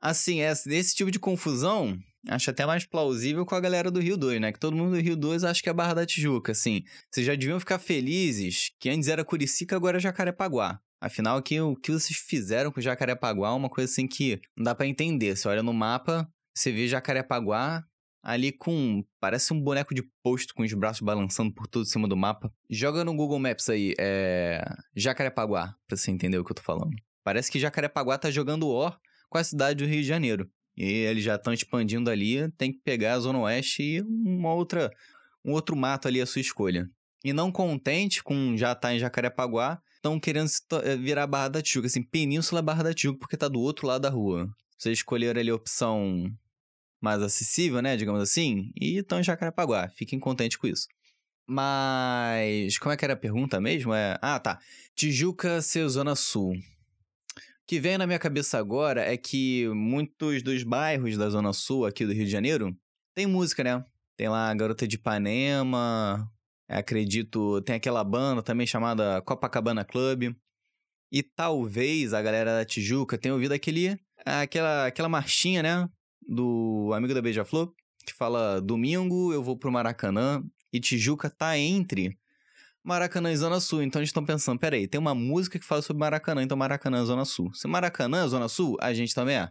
Assim, 0.00 0.40
esse 0.40 0.94
tipo 0.94 1.10
de 1.10 1.18
confusão 1.18 1.98
acho 2.28 2.50
até 2.50 2.64
mais 2.66 2.84
plausível 2.84 3.44
com 3.44 3.54
a 3.54 3.60
galera 3.60 3.90
do 3.90 4.00
Rio 4.00 4.16
2, 4.16 4.40
né? 4.40 4.52
Que 4.52 4.58
todo 4.58 4.76
mundo 4.76 4.96
do 4.96 5.00
Rio 5.00 5.16
2 5.16 5.44
acha 5.44 5.62
que 5.62 5.68
é 5.68 5.72
Barra 5.72 5.94
da 5.94 6.06
Tijuca, 6.06 6.52
assim. 6.52 6.82
Vocês 7.10 7.26
já 7.26 7.34
deviam 7.34 7.60
ficar 7.60 7.78
felizes 7.78 8.70
que 8.78 8.88
antes 8.88 9.08
era 9.08 9.24
Curicica, 9.24 9.76
agora 9.76 9.98
é 9.98 10.00
Jacarepaguá. 10.00 10.80
Afinal, 11.00 11.42
que, 11.42 11.60
o 11.60 11.76
que 11.76 11.92
vocês 11.92 12.18
fizeram 12.18 12.72
com 12.72 12.80
Jacarepaguá 12.80 13.48
é 13.48 13.52
uma 13.52 13.68
coisa 13.68 13.90
assim 13.90 14.06
que 14.06 14.40
não 14.56 14.64
dá 14.64 14.74
para 14.74 14.86
entender. 14.86 15.36
Você 15.36 15.46
olha 15.48 15.62
no 15.62 15.72
mapa, 15.72 16.26
você 16.54 16.72
vê 16.72 16.88
Jacarepaguá 16.88 17.84
ali 18.22 18.50
com. 18.50 19.04
Parece 19.20 19.52
um 19.52 19.60
boneco 19.60 19.94
de 19.94 20.02
posto 20.22 20.54
com 20.54 20.62
os 20.62 20.72
braços 20.72 21.02
balançando 21.02 21.52
por 21.52 21.66
tudo 21.66 21.82
em 21.82 21.90
cima 21.90 22.08
do 22.08 22.16
mapa. 22.16 22.50
Joga 22.70 23.04
no 23.04 23.14
Google 23.14 23.38
Maps 23.38 23.68
aí, 23.68 23.94
é. 23.98 24.64
Jacarepaguá, 24.96 25.74
pra 25.86 25.96
você 25.96 26.10
entender 26.10 26.38
o 26.38 26.44
que 26.44 26.52
eu 26.52 26.56
tô 26.56 26.62
falando. 26.62 26.96
Parece 27.22 27.50
que 27.50 27.60
Jacarepaguá 27.60 28.16
tá 28.16 28.30
jogando 28.30 28.68
War 28.68 28.98
com 29.28 29.38
a 29.38 29.44
cidade 29.44 29.84
do 29.84 29.88
Rio 29.88 30.00
de 30.00 30.08
Janeiro. 30.08 30.50
E 30.76 30.84
eles 30.84 31.22
já 31.22 31.36
estão 31.36 31.52
expandindo 31.52 32.10
ali, 32.10 32.50
tem 32.52 32.72
que 32.72 32.80
pegar 32.80 33.14
a 33.14 33.20
Zona 33.20 33.38
Oeste 33.40 33.82
e 33.82 34.00
uma 34.02 34.52
outra, 34.52 34.90
um 35.44 35.52
outro 35.52 35.76
mato 35.76 36.08
ali 36.08 36.20
à 36.20 36.26
sua 36.26 36.40
escolha. 36.40 36.88
E 37.24 37.32
não 37.32 37.50
contente 37.50 38.22
com 38.22 38.56
já 38.56 38.72
estar 38.72 38.88
tá 38.88 38.94
em 38.94 38.98
Jacarepaguá, 38.98 39.80
estão 39.96 40.20
querendo 40.20 40.50
eh, 40.82 40.96
virar 40.96 41.26
Barra 41.26 41.48
da 41.48 41.62
Tijuca, 41.62 41.86
assim, 41.86 42.02
Península 42.02 42.60
Barra 42.60 42.82
da 42.82 42.94
Tijuca, 42.94 43.18
porque 43.18 43.36
tá 43.36 43.48
do 43.48 43.60
outro 43.60 43.86
lado 43.86 44.02
da 44.02 44.10
rua. 44.10 44.48
Vocês 44.76 44.98
escolheram 44.98 45.40
ali 45.40 45.50
a 45.50 45.54
opção 45.54 46.30
mais 47.00 47.22
acessível, 47.22 47.80
né, 47.80 47.96
digamos 47.96 48.20
assim, 48.20 48.70
e 48.78 48.98
estão 48.98 49.20
em 49.20 49.24
Jacarepaguá. 49.24 49.88
Fiquem 49.96 50.18
contentes 50.18 50.58
com 50.58 50.66
isso. 50.66 50.86
Mas 51.46 52.78
como 52.78 52.92
é 52.92 52.96
que 52.96 53.04
era 53.04 53.14
a 53.14 53.18
pergunta 53.18 53.60
mesmo? 53.60 53.94
É, 53.94 54.18
ah, 54.20 54.38
tá. 54.38 54.58
Tijuca 54.94 55.60
ser 55.60 55.86
Zona 55.88 56.14
Sul. 56.14 56.54
Que 57.66 57.80
vem 57.80 57.96
na 57.96 58.06
minha 58.06 58.18
cabeça 58.18 58.58
agora 58.58 59.00
é 59.00 59.16
que 59.16 59.66
muitos 59.68 60.42
dos 60.42 60.62
bairros 60.62 61.16
da 61.16 61.30
Zona 61.30 61.52
Sul 61.52 61.86
aqui 61.86 62.04
do 62.04 62.12
Rio 62.12 62.26
de 62.26 62.30
Janeiro 62.30 62.76
tem 63.14 63.26
música, 63.26 63.64
né? 63.64 63.82
Tem 64.18 64.28
lá 64.28 64.50
a 64.50 64.54
Garota 64.54 64.86
de 64.86 64.96
Ipanema, 64.96 66.30
acredito, 66.68 67.62
tem 67.62 67.76
aquela 67.76 68.04
banda 68.04 68.42
também 68.42 68.66
chamada 68.66 69.22
Copacabana 69.22 69.84
Club. 69.84 70.34
E 71.10 71.22
talvez 71.22 72.12
a 72.12 72.20
galera 72.20 72.58
da 72.58 72.64
Tijuca 72.64 73.16
tenha 73.16 73.32
ouvido 73.32 73.52
aquele, 73.52 73.98
aquela, 74.26 74.86
aquela 74.86 75.08
marchinha, 75.08 75.62
né? 75.62 75.88
Do 76.26 76.90
amigo 76.94 77.14
da 77.14 77.22
Beija-Flor, 77.22 77.72
que 78.04 78.12
fala: 78.12 78.60
Domingo 78.60 79.32
eu 79.32 79.42
vou 79.42 79.56
pro 79.56 79.72
Maracanã 79.72 80.44
e 80.72 80.80
Tijuca 80.80 81.30
tá 81.30 81.56
entre 81.58 82.18
Maracanã 82.84 83.34
Zona 83.34 83.60
Sul. 83.60 83.82
Então 83.82 84.00
eles 84.00 84.10
estão 84.10 84.24
pensando: 84.24 84.58
peraí, 84.58 84.86
tem 84.86 85.00
uma 85.00 85.14
música 85.14 85.58
que 85.58 85.64
fala 85.64 85.82
sobre 85.82 86.00
Maracanã, 86.00 86.42
então 86.42 86.56
Maracanã 86.56 87.02
é 87.02 87.04
Zona 87.04 87.24
Sul. 87.24 87.52
Se 87.54 87.66
Maracanã 87.66 88.24
é 88.24 88.28
Zona 88.28 88.48
Sul, 88.48 88.76
a 88.80 88.92
gente 88.92 89.14
também 89.14 89.36
é. 89.36 89.50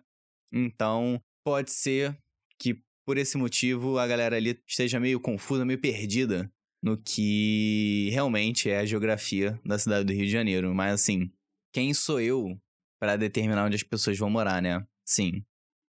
Então 0.51 1.19
pode 1.43 1.71
ser 1.71 2.17
que 2.59 2.79
por 3.05 3.17
esse 3.17 3.37
motivo 3.37 3.97
a 3.97 4.05
galera 4.05 4.37
ali 4.37 4.61
esteja 4.67 4.99
meio 4.99 5.19
confusa, 5.19 5.65
meio 5.65 5.81
perdida 5.81 6.49
no 6.81 6.97
que 6.97 8.09
realmente 8.11 8.69
é 8.69 8.79
a 8.79 8.85
geografia 8.85 9.59
da 9.65 9.79
cidade 9.79 10.05
do 10.05 10.13
Rio 10.13 10.25
de 10.25 10.31
Janeiro. 10.31 10.73
Mas 10.75 10.93
assim, 10.93 11.31
quem 11.73 11.93
sou 11.93 12.21
eu 12.21 12.57
para 13.01 13.15
determinar 13.15 13.65
onde 13.65 13.75
as 13.75 13.83
pessoas 13.83 14.17
vão 14.17 14.29
morar, 14.29 14.61
né? 14.61 14.85
Sim. 15.05 15.43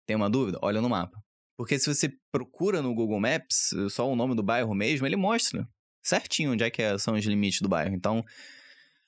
Tem 0.07 0.17
uma 0.17 0.31
dúvida? 0.31 0.59
Olha 0.63 0.81
no 0.81 0.89
mapa. 0.89 1.21
Porque 1.59 1.79
se 1.79 1.93
você 1.93 2.15
procura 2.33 2.81
no 2.81 2.95
Google 2.95 3.21
Maps 3.21 3.71
só 3.91 4.11
o 4.11 4.17
nome 4.17 4.35
do 4.35 4.43
bairro 4.43 4.75
mesmo, 4.75 5.07
ele 5.07 5.17
mostra 5.17 5.69
certinho 6.03 6.53
onde 6.53 6.65
é 6.65 6.71
que 6.71 6.83
é, 6.83 6.97
são 6.99 7.15
os 7.15 7.25
limites 7.25 7.61
do 7.61 7.69
bairro. 7.69 7.95
Então, 7.95 8.25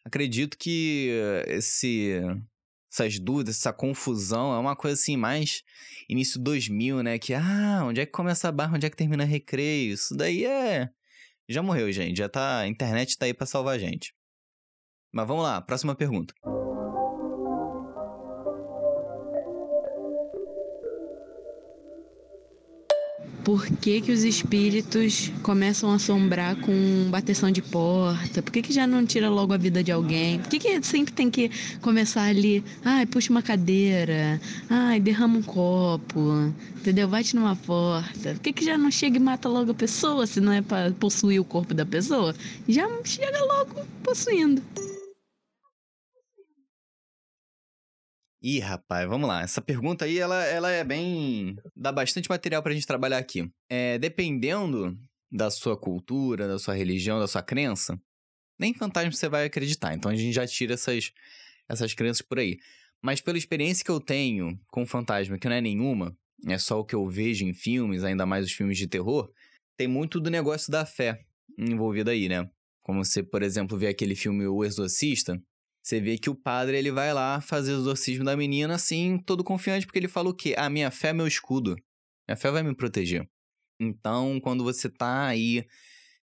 acredito 0.04 0.56
que 0.56 1.10
esse 1.46 2.20
essas 2.92 3.18
dúvidas, 3.18 3.56
essa 3.56 3.72
confusão, 3.72 4.54
é 4.54 4.58
uma 4.58 4.76
coisa 4.76 4.94
assim 4.94 5.16
mais 5.16 5.62
início 6.08 6.40
2000, 6.40 7.02
né? 7.02 7.18
Que, 7.18 7.34
ah, 7.34 7.82
onde 7.84 8.00
é 8.00 8.06
que 8.06 8.12
começa 8.12 8.48
a 8.48 8.52
barra, 8.52 8.76
onde 8.76 8.86
é 8.86 8.90
que 8.90 8.96
termina 8.96 9.24
recreio? 9.24 9.94
Isso 9.94 10.14
daí 10.16 10.44
é 10.44 10.90
já 11.48 11.62
morreu, 11.62 11.90
gente. 11.92 12.16
Já 12.18 12.28
tá. 12.28 12.60
A 12.60 12.68
internet 12.68 13.18
tá 13.18 13.26
aí 13.26 13.34
pra 13.34 13.46
salvar 13.46 13.74
a 13.74 13.78
gente. 13.78 14.14
Mas 15.12 15.26
vamos 15.26 15.44
lá, 15.44 15.60
próxima 15.60 15.94
pergunta. 15.94 16.34
Por 23.44 23.66
que, 23.66 24.00
que 24.00 24.10
os 24.10 24.24
espíritos 24.24 25.30
começam 25.42 25.90
a 25.92 25.96
assombrar 25.96 26.56
com 26.56 27.08
bateção 27.10 27.50
de 27.50 27.60
porta? 27.60 28.40
Por 28.40 28.50
que, 28.50 28.62
que 28.62 28.72
já 28.72 28.86
não 28.86 29.04
tira 29.04 29.28
logo 29.28 29.52
a 29.52 29.58
vida 29.58 29.84
de 29.84 29.92
alguém? 29.92 30.38
Por 30.38 30.48
que, 30.48 30.58
que 30.58 30.82
sempre 30.82 31.12
tem 31.12 31.30
que 31.30 31.50
começar 31.82 32.22
ali? 32.22 32.64
Ai, 32.82 33.04
puxa 33.04 33.30
uma 33.30 33.42
cadeira. 33.42 34.40
Ai, 34.70 34.98
derrama 34.98 35.36
um 35.36 35.42
copo. 35.42 36.54
Entendeu? 36.78 37.06
Bate 37.06 37.36
numa 37.36 37.54
porta. 37.54 38.32
Por 38.32 38.40
que, 38.40 38.52
que 38.54 38.64
já 38.64 38.78
não 38.78 38.90
chega 38.90 39.18
e 39.18 39.20
mata 39.20 39.46
logo 39.46 39.72
a 39.72 39.74
pessoa 39.74 40.26
se 40.26 40.40
não 40.40 40.52
é 40.52 40.62
para 40.62 40.90
possuir 40.92 41.38
o 41.38 41.44
corpo 41.44 41.74
da 41.74 41.84
pessoa? 41.84 42.34
Já 42.66 42.88
chega 43.04 43.44
logo 43.44 43.86
possuindo. 44.02 44.62
Ih, 48.46 48.58
rapaz, 48.58 49.08
vamos 49.08 49.26
lá. 49.26 49.40
Essa 49.40 49.62
pergunta 49.62 50.04
aí, 50.04 50.18
ela, 50.18 50.44
ela 50.44 50.70
é 50.70 50.84
bem. 50.84 51.56
dá 51.74 51.90
bastante 51.90 52.28
material 52.28 52.62
pra 52.62 52.74
gente 52.74 52.86
trabalhar 52.86 53.16
aqui. 53.16 53.50
É, 53.70 53.96
dependendo 53.96 54.94
da 55.32 55.50
sua 55.50 55.78
cultura, 55.78 56.46
da 56.46 56.58
sua 56.58 56.74
religião, 56.74 57.18
da 57.18 57.26
sua 57.26 57.42
crença, 57.42 57.98
nem 58.58 58.74
fantasma 58.74 59.12
você 59.12 59.30
vai 59.30 59.46
acreditar. 59.46 59.94
Então 59.94 60.10
a 60.10 60.14
gente 60.14 60.34
já 60.34 60.46
tira 60.46 60.74
essas, 60.74 61.10
essas 61.66 61.94
crenças 61.94 62.20
por 62.20 62.38
aí. 62.38 62.58
Mas 63.02 63.18
pela 63.18 63.38
experiência 63.38 63.82
que 63.82 63.90
eu 63.90 63.98
tenho 63.98 64.60
com 64.68 64.84
fantasma, 64.84 65.38
que 65.38 65.48
não 65.48 65.56
é 65.56 65.62
nenhuma, 65.62 66.14
é 66.46 66.58
só 66.58 66.78
o 66.78 66.84
que 66.84 66.94
eu 66.94 67.08
vejo 67.08 67.46
em 67.46 67.54
filmes, 67.54 68.04
ainda 68.04 68.26
mais 68.26 68.44
os 68.44 68.52
filmes 68.52 68.76
de 68.76 68.86
terror, 68.86 69.32
tem 69.74 69.88
muito 69.88 70.20
do 70.20 70.28
negócio 70.28 70.70
da 70.70 70.84
fé 70.84 71.24
envolvido 71.58 72.10
aí, 72.10 72.28
né? 72.28 72.46
Como 72.82 73.02
você, 73.02 73.22
por 73.22 73.42
exemplo, 73.42 73.78
vê 73.78 73.86
aquele 73.86 74.14
filme 74.14 74.46
O 74.46 74.62
Exorcista, 74.62 75.42
você 75.84 76.00
vê 76.00 76.16
que 76.16 76.30
o 76.30 76.34
padre 76.34 76.78
ele 76.78 76.90
vai 76.90 77.12
lá 77.12 77.42
fazer 77.42 77.74
o 77.74 77.78
exorcismo 77.78 78.24
da 78.24 78.34
menina 78.34 78.74
assim, 78.74 79.18
todo 79.18 79.44
confiante, 79.44 79.84
porque 79.84 79.98
ele 79.98 80.08
fala 80.08 80.30
o 80.30 80.34
quê? 80.34 80.54
A 80.56 80.70
minha 80.70 80.90
fé 80.90 81.08
é 81.08 81.12
meu 81.12 81.26
escudo. 81.26 81.76
Minha 82.26 82.36
fé 82.38 82.50
vai 82.50 82.62
me 82.62 82.74
proteger. 82.74 83.28
Então, 83.78 84.40
quando 84.40 84.64
você 84.64 84.88
tá 84.88 85.26
aí 85.26 85.66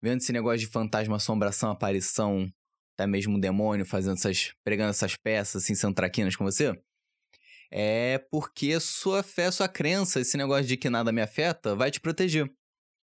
vendo 0.00 0.22
esse 0.22 0.32
negócio 0.32 0.60
de 0.60 0.66
fantasma, 0.66 1.16
assombração, 1.16 1.70
aparição, 1.70 2.50
até 2.94 3.06
mesmo 3.06 3.38
demônio 3.38 3.84
fazendo 3.84 4.14
essas. 4.14 4.54
pregando 4.64 4.90
essas 4.90 5.14
peças 5.14 5.62
assim, 5.62 5.74
sendo 5.74 5.94
traquinas 5.94 6.34
com 6.34 6.44
você, 6.44 6.72
é 7.70 8.16
porque 8.30 8.80
sua 8.80 9.22
fé, 9.22 9.50
sua 9.50 9.68
crença, 9.68 10.20
esse 10.20 10.38
negócio 10.38 10.64
de 10.64 10.78
que 10.78 10.88
nada 10.88 11.12
me 11.12 11.20
afeta, 11.20 11.76
vai 11.76 11.90
te 11.90 12.00
proteger. 12.00 12.50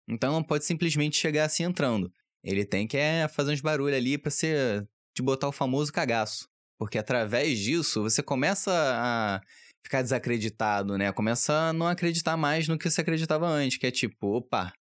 Então 0.09 0.33
não 0.33 0.43
pode 0.43 0.65
simplesmente 0.65 1.15
chegar 1.15 1.45
assim 1.45 1.63
entrando. 1.63 2.11
Ele 2.43 2.65
tem 2.65 2.85
que 2.85 2.97
é, 2.97 3.29
fazer 3.29 3.53
uns 3.53 3.61
barulhos 3.61 3.97
ali 3.97 4.17
pra 4.17 4.29
ser 4.29 4.85
de 5.15 5.21
botar 5.21 5.47
o 5.47 5.51
famoso 5.51 5.91
cagaço. 5.91 6.47
Porque 6.77 6.97
através 6.97 7.59
disso 7.59 8.01
você 8.01 8.21
começa 8.23 8.71
a 8.73 9.41
ficar 9.85 10.01
desacreditado, 10.01 10.97
né? 10.97 11.11
Começa 11.11 11.53
a 11.69 11.73
não 11.73 11.87
acreditar 11.87 12.35
mais 12.37 12.67
no 12.67 12.77
que 12.77 12.89
você 12.89 13.01
acreditava 13.01 13.47
antes, 13.47 13.77
que 13.77 13.87
é 13.87 13.91
tipo, 13.91 14.37
opa, 14.37 14.69
o 14.69 14.71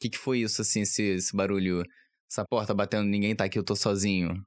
que, 0.00 0.10
que 0.10 0.18
foi 0.18 0.40
isso, 0.40 0.62
assim, 0.62 0.82
esse, 0.82 1.02
esse 1.02 1.36
barulho? 1.36 1.82
Essa 2.30 2.44
porta 2.48 2.72
batendo, 2.72 3.08
ninguém 3.08 3.36
tá 3.36 3.44
aqui, 3.44 3.58
eu 3.58 3.64
tô 3.64 3.76
sozinho. 3.76 4.42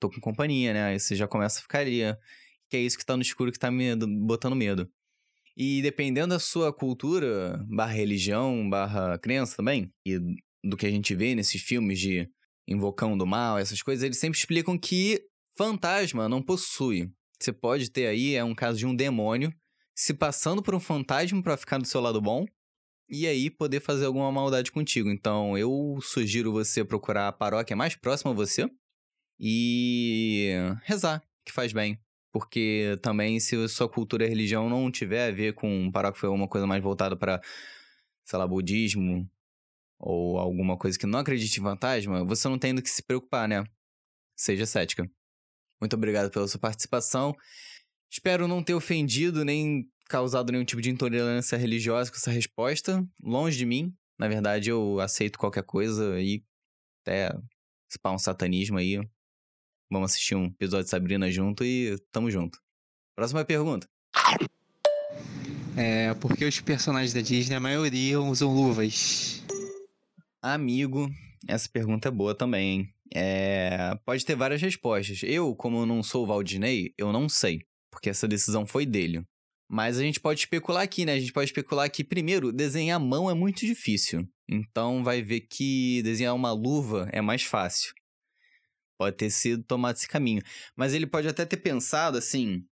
Tô 0.00 0.08
com 0.08 0.20
companhia, 0.20 0.72
né? 0.72 0.84
Aí 0.84 1.00
você 1.00 1.14
já 1.14 1.28
começa 1.28 1.58
a 1.58 1.62
ficar 1.62 1.80
ali. 1.80 2.00
Que 2.70 2.76
é 2.76 2.80
isso 2.80 2.96
que 2.96 3.04
tá 3.04 3.16
no 3.16 3.22
escuro 3.22 3.52
que 3.52 3.58
tá 3.58 3.70
me 3.70 3.94
botando 3.96 4.56
medo. 4.56 4.88
E 5.56 5.82
dependendo 5.82 6.28
da 6.28 6.38
sua 6.38 6.72
cultura, 6.72 7.62
barra 7.68 7.92
religião, 7.92 8.68
barra 8.70 9.18
crença 9.18 9.56
também, 9.56 9.92
e 10.06 10.18
do 10.64 10.76
que 10.76 10.86
a 10.86 10.90
gente 10.90 11.14
vê 11.14 11.34
nesses 11.34 11.60
filmes 11.60 11.98
de 11.98 12.28
invocão 12.70 13.18
do 13.18 13.26
mal, 13.26 13.58
essas 13.58 13.82
coisas, 13.82 14.04
eles 14.04 14.18
sempre 14.18 14.38
explicam 14.38 14.78
que 14.78 15.20
fantasma 15.56 16.28
não 16.28 16.40
possui. 16.40 17.10
Você 17.38 17.52
pode 17.52 17.90
ter 17.90 18.06
aí, 18.06 18.34
é 18.34 18.44
um 18.44 18.54
caso 18.54 18.78
de 18.78 18.86
um 18.86 18.94
demônio 18.94 19.52
se 19.94 20.14
passando 20.14 20.62
por 20.62 20.74
um 20.74 20.80
fantasma 20.80 21.42
para 21.42 21.56
ficar 21.56 21.78
do 21.78 21.86
seu 21.86 22.00
lado 22.00 22.20
bom 22.20 22.46
e 23.08 23.26
aí 23.26 23.50
poder 23.50 23.80
fazer 23.80 24.06
alguma 24.06 24.30
maldade 24.30 24.70
contigo. 24.70 25.10
Então 25.10 25.58
eu 25.58 25.98
sugiro 26.00 26.52
você 26.52 26.84
procurar 26.84 27.28
a 27.28 27.32
paróquia 27.32 27.76
mais 27.76 27.96
próxima 27.96 28.30
a 28.30 28.34
você 28.34 28.70
e 29.38 30.50
rezar, 30.84 31.22
que 31.44 31.52
faz 31.52 31.72
bem. 31.72 31.98
Porque 32.32 32.96
também, 33.02 33.40
se 33.40 33.68
sua 33.68 33.88
cultura 33.88 34.24
e 34.24 34.28
religião 34.28 34.68
não 34.68 34.90
tiver 34.90 35.28
a 35.28 35.32
ver 35.32 35.54
com 35.54 35.90
paróquia, 35.90 36.20
foi 36.20 36.28
uma 36.28 36.46
coisa 36.46 36.66
mais 36.66 36.82
voltada 36.82 37.16
para, 37.16 37.40
sei 38.24 38.38
lá, 38.38 38.46
budismo, 38.46 39.28
ou 40.00 40.38
alguma 40.38 40.76
coisa 40.76 40.98
que 40.98 41.06
não 41.06 41.18
acredite 41.18 41.60
em 41.60 41.62
fantasma, 41.62 42.24
você 42.24 42.48
não 42.48 42.58
tem 42.58 42.74
do 42.74 42.82
que 42.82 42.88
se 42.88 43.02
preocupar, 43.02 43.46
né? 43.46 43.64
Seja 44.36 44.64
cética. 44.64 45.08
Muito 45.80 45.94
obrigado 45.94 46.30
pela 46.30 46.48
sua 46.48 46.58
participação. 46.58 47.34
Espero 48.10 48.48
não 48.48 48.62
ter 48.62 48.74
ofendido 48.74 49.44
nem 49.44 49.86
causado 50.08 50.50
nenhum 50.50 50.64
tipo 50.64 50.82
de 50.82 50.90
intolerância 50.90 51.56
religiosa 51.56 52.10
com 52.10 52.16
essa 52.16 52.30
resposta. 52.30 53.06
Longe 53.22 53.56
de 53.56 53.66
mim. 53.66 53.94
Na 54.18 54.26
verdade, 54.28 54.70
eu 54.70 54.98
aceito 55.00 55.38
qualquer 55.38 55.62
coisa 55.62 56.20
e 56.20 56.42
até 57.02 57.30
se 57.88 57.98
um 58.06 58.18
satanismo 58.18 58.78
aí. 58.78 58.98
Vamos 59.90 60.12
assistir 60.12 60.34
um 60.34 60.46
episódio 60.46 60.84
de 60.84 60.90
Sabrina 60.90 61.30
junto 61.30 61.64
e 61.64 61.96
tamo 62.12 62.30
junto. 62.30 62.58
Próxima 63.16 63.44
pergunta. 63.44 63.88
É, 65.76 66.12
porque 66.14 66.44
os 66.44 66.60
personagens 66.60 67.12
da 67.12 67.20
Disney, 67.20 67.56
a 67.56 67.60
maioria 67.60 68.20
usam 68.20 68.52
luvas. 68.52 69.39
Amigo, 70.42 71.10
essa 71.46 71.68
pergunta 71.68 72.08
é 72.08 72.10
boa 72.10 72.34
também, 72.34 72.70
hein? 72.70 72.94
É, 73.14 73.94
pode 74.06 74.24
ter 74.24 74.34
várias 74.34 74.62
respostas. 74.62 75.20
Eu, 75.22 75.54
como 75.54 75.84
não 75.84 76.02
sou 76.02 76.24
o 76.24 76.26
Walt 76.26 76.46
Disney, 76.46 76.94
eu 76.96 77.12
não 77.12 77.28
sei, 77.28 77.60
porque 77.90 78.08
essa 78.08 78.26
decisão 78.26 78.66
foi 78.66 78.86
dele. 78.86 79.22
Mas 79.68 79.98
a 79.98 80.02
gente 80.02 80.18
pode 80.18 80.40
especular 80.40 80.82
aqui, 80.82 81.04
né? 81.04 81.12
A 81.12 81.20
gente 81.20 81.32
pode 81.32 81.50
especular 81.50 81.90
que, 81.90 82.02
primeiro, 82.02 82.52
desenhar 82.52 82.96
a 82.96 83.04
mão 83.04 83.30
é 83.30 83.34
muito 83.34 83.66
difícil. 83.66 84.26
Então 84.48 85.04
vai 85.04 85.22
ver 85.22 85.42
que 85.42 86.02
desenhar 86.02 86.34
uma 86.34 86.52
luva 86.52 87.08
é 87.12 87.20
mais 87.20 87.42
fácil. 87.42 87.92
Pode 88.98 89.16
ter 89.16 89.30
sido 89.30 89.62
tomado 89.62 89.96
esse 89.96 90.08
caminho. 90.08 90.42
Mas 90.74 90.94
ele 90.94 91.06
pode 91.06 91.28
até 91.28 91.44
ter 91.44 91.58
pensado 91.58 92.18
assim: 92.18 92.64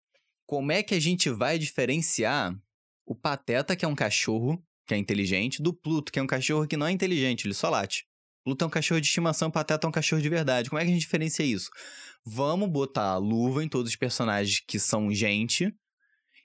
como 0.46 0.72
é 0.72 0.82
que 0.82 0.96
a 0.96 1.00
gente 1.00 1.30
vai 1.30 1.60
diferenciar 1.60 2.58
o 3.06 3.14
Pateta, 3.14 3.76
que 3.76 3.86
é 3.86 3.88
um 3.88 3.96
cachorro, 3.96 4.62
que 4.88 4.94
é 4.94 4.98
inteligente, 4.98 5.62
do 5.62 5.74
Pluto, 5.74 6.12
que 6.12 6.18
é 6.18 6.24
um 6.24 6.28
cachorro 6.28 6.66
que 6.66 6.78
não 6.78 6.88
é 6.88 6.92
inteligente, 6.92 7.46
ele 7.46 7.54
só 7.54 7.70
late. 7.70 8.06
Pluto 8.44 8.64
é 8.64 8.68
um 8.68 8.70
cachorro 8.70 9.02
de 9.02 9.08
estimação, 9.08 9.52
Pateta 9.52 9.86
é 9.86 9.90
um 9.90 9.92
cachorro 9.92 10.22
de 10.22 10.30
verdade. 10.30 10.70
Como 10.70 10.80
é 10.80 10.86
que 10.86 10.90
a 10.90 10.94
gente 10.94 11.02
diferencia 11.02 11.46
isso? 11.46 11.70
Vamos 12.26 12.70
botar 12.70 13.12
a 13.12 13.18
luva 13.18 13.64
em 13.64 13.68
todos 13.68 13.92
os 13.92 13.96
personagens 13.98 14.62
que 14.66 14.80
são 14.80 15.14
gente. 15.14 15.74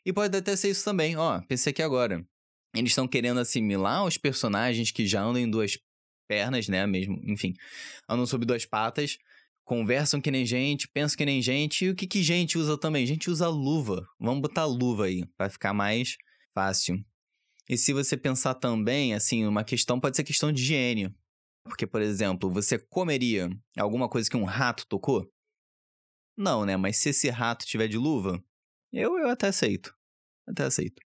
E 0.05 0.13
pode 0.13 0.37
até 0.37 0.57
ser 0.57 0.71
isso 0.71 0.85
também. 0.85 1.17
Ó, 1.17 1.41
pensei 1.43 1.71
aqui 1.71 1.81
agora. 1.81 2.27
Eles 2.75 2.91
estão 2.91 3.07
querendo 3.07 3.39
assimilar 3.39 4.05
os 4.05 4.19
personagens 4.19 4.91
que 4.91 5.07
já 5.07 5.23
andam 5.23 5.41
em 5.41 5.49
duas 5.49 5.79
pernas, 6.27 6.67
né? 6.67 6.85
Mesmo, 6.87 7.21
enfim, 7.25 7.53
andam 8.09 8.27
sobre 8.27 8.47
duas 8.47 8.67
patas, 8.67 9.17
conversam 9.65 10.21
que 10.21 10.31
nem 10.31 10.45
gente, 10.45 10.89
pensam 10.89 11.17
que 11.17 11.25
nem 11.25 11.41
gente. 11.41 11.85
E 11.85 11.91
o 11.91 11.95
que, 11.95 12.09
que 12.09 12.23
gente 12.23 12.59
usa 12.59 12.77
também? 12.77 13.07
Gente 13.07 13.31
usa 13.31 13.49
luva. 13.49 14.05
Vamos 14.19 14.41
botar 14.41 14.65
luva 14.65 15.05
aí, 15.05 15.25
para 15.37 15.51
ficar 15.51 15.73
mais 15.73 16.17
fácil. 16.53 16.97
E 17.73 17.79
se 17.79 17.95
você 17.95 18.19
pensar 18.19 18.53
também, 18.57 19.15
assim, 19.15 19.47
uma 19.47 19.65
questão 19.65 19.99
pode 19.99 20.15
ser 20.15 20.25
questão 20.25 20.53
de 20.53 20.61
higiene. 20.61 21.17
Porque, 21.65 21.87
por 21.87 22.03
exemplo, 22.03 22.51
você 22.51 22.79
comeria 22.79 23.49
alguma 23.79 24.11
coisa 24.11 24.29
que 24.29 24.37
um 24.37 24.45
rato 24.45 24.87
tocou? 24.87 25.27
Não, 26.37 26.67
né? 26.67 26.77
Mas 26.77 26.99
se 26.99 27.09
esse 27.09 27.31
rato 27.31 27.65
tiver 27.65 27.89
de 27.89 27.97
luva, 27.97 28.45
eu, 28.93 29.17
eu 29.17 29.31
até 29.31 29.49
aceito. 29.49 29.97
Até 30.47 30.65
aceito. 30.65 31.01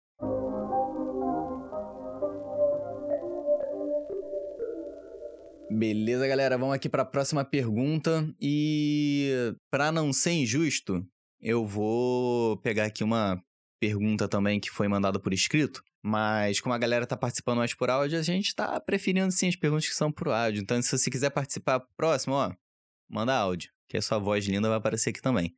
Beleza, 5.70 6.26
galera, 6.26 6.56
vamos 6.56 6.74
aqui 6.74 6.88
para 6.88 7.02
a 7.02 7.06
próxima 7.06 7.44
pergunta 7.44 8.34
e 8.40 9.54
para 9.70 9.92
não 9.92 10.14
ser 10.14 10.32
injusto, 10.32 11.06
eu 11.42 11.66
vou 11.66 12.56
pegar 12.62 12.86
aqui 12.86 13.04
uma 13.04 13.44
pergunta 13.84 14.26
também 14.26 14.58
que 14.58 14.70
foi 14.70 14.88
mandada 14.88 15.20
por 15.20 15.34
escrito, 15.34 15.84
mas 16.02 16.58
como 16.58 16.74
a 16.74 16.78
galera 16.78 17.06
tá 17.06 17.16
participando 17.16 17.58
mais 17.58 17.74
por 17.74 17.90
áudio, 17.90 18.18
a 18.18 18.22
gente 18.22 18.54
tá 18.54 18.80
preferindo 18.80 19.30
sim 19.30 19.48
as 19.48 19.56
perguntas 19.56 19.86
que 19.86 19.94
são 19.94 20.10
por 20.10 20.28
áudio. 20.28 20.62
Então, 20.62 20.80
se 20.80 20.96
você 20.96 21.10
quiser 21.10 21.28
participar 21.28 21.80
próximo, 21.94 22.34
ó, 22.34 22.50
manda 23.06 23.36
áudio, 23.36 23.70
que 23.86 23.98
a 23.98 24.02
sua 24.02 24.18
voz 24.18 24.46
linda 24.46 24.68
vai 24.68 24.78
aparecer 24.78 25.10
aqui 25.10 25.20
também. 25.20 25.54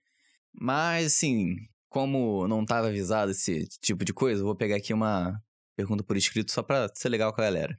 Mas 0.52 1.06
assim, 1.06 1.54
como 1.88 2.48
não 2.48 2.64
tava 2.64 2.88
avisado 2.88 3.30
esse 3.30 3.68
tipo 3.80 4.04
de 4.04 4.12
coisa, 4.12 4.40
eu 4.40 4.46
vou 4.46 4.56
pegar 4.56 4.76
aqui 4.76 4.92
uma 4.92 5.40
pergunta 5.76 6.02
por 6.02 6.16
escrito 6.16 6.50
só 6.50 6.64
pra 6.64 6.88
ser 6.94 7.08
legal 7.08 7.32
com 7.32 7.40
a 7.40 7.44
galera. 7.44 7.76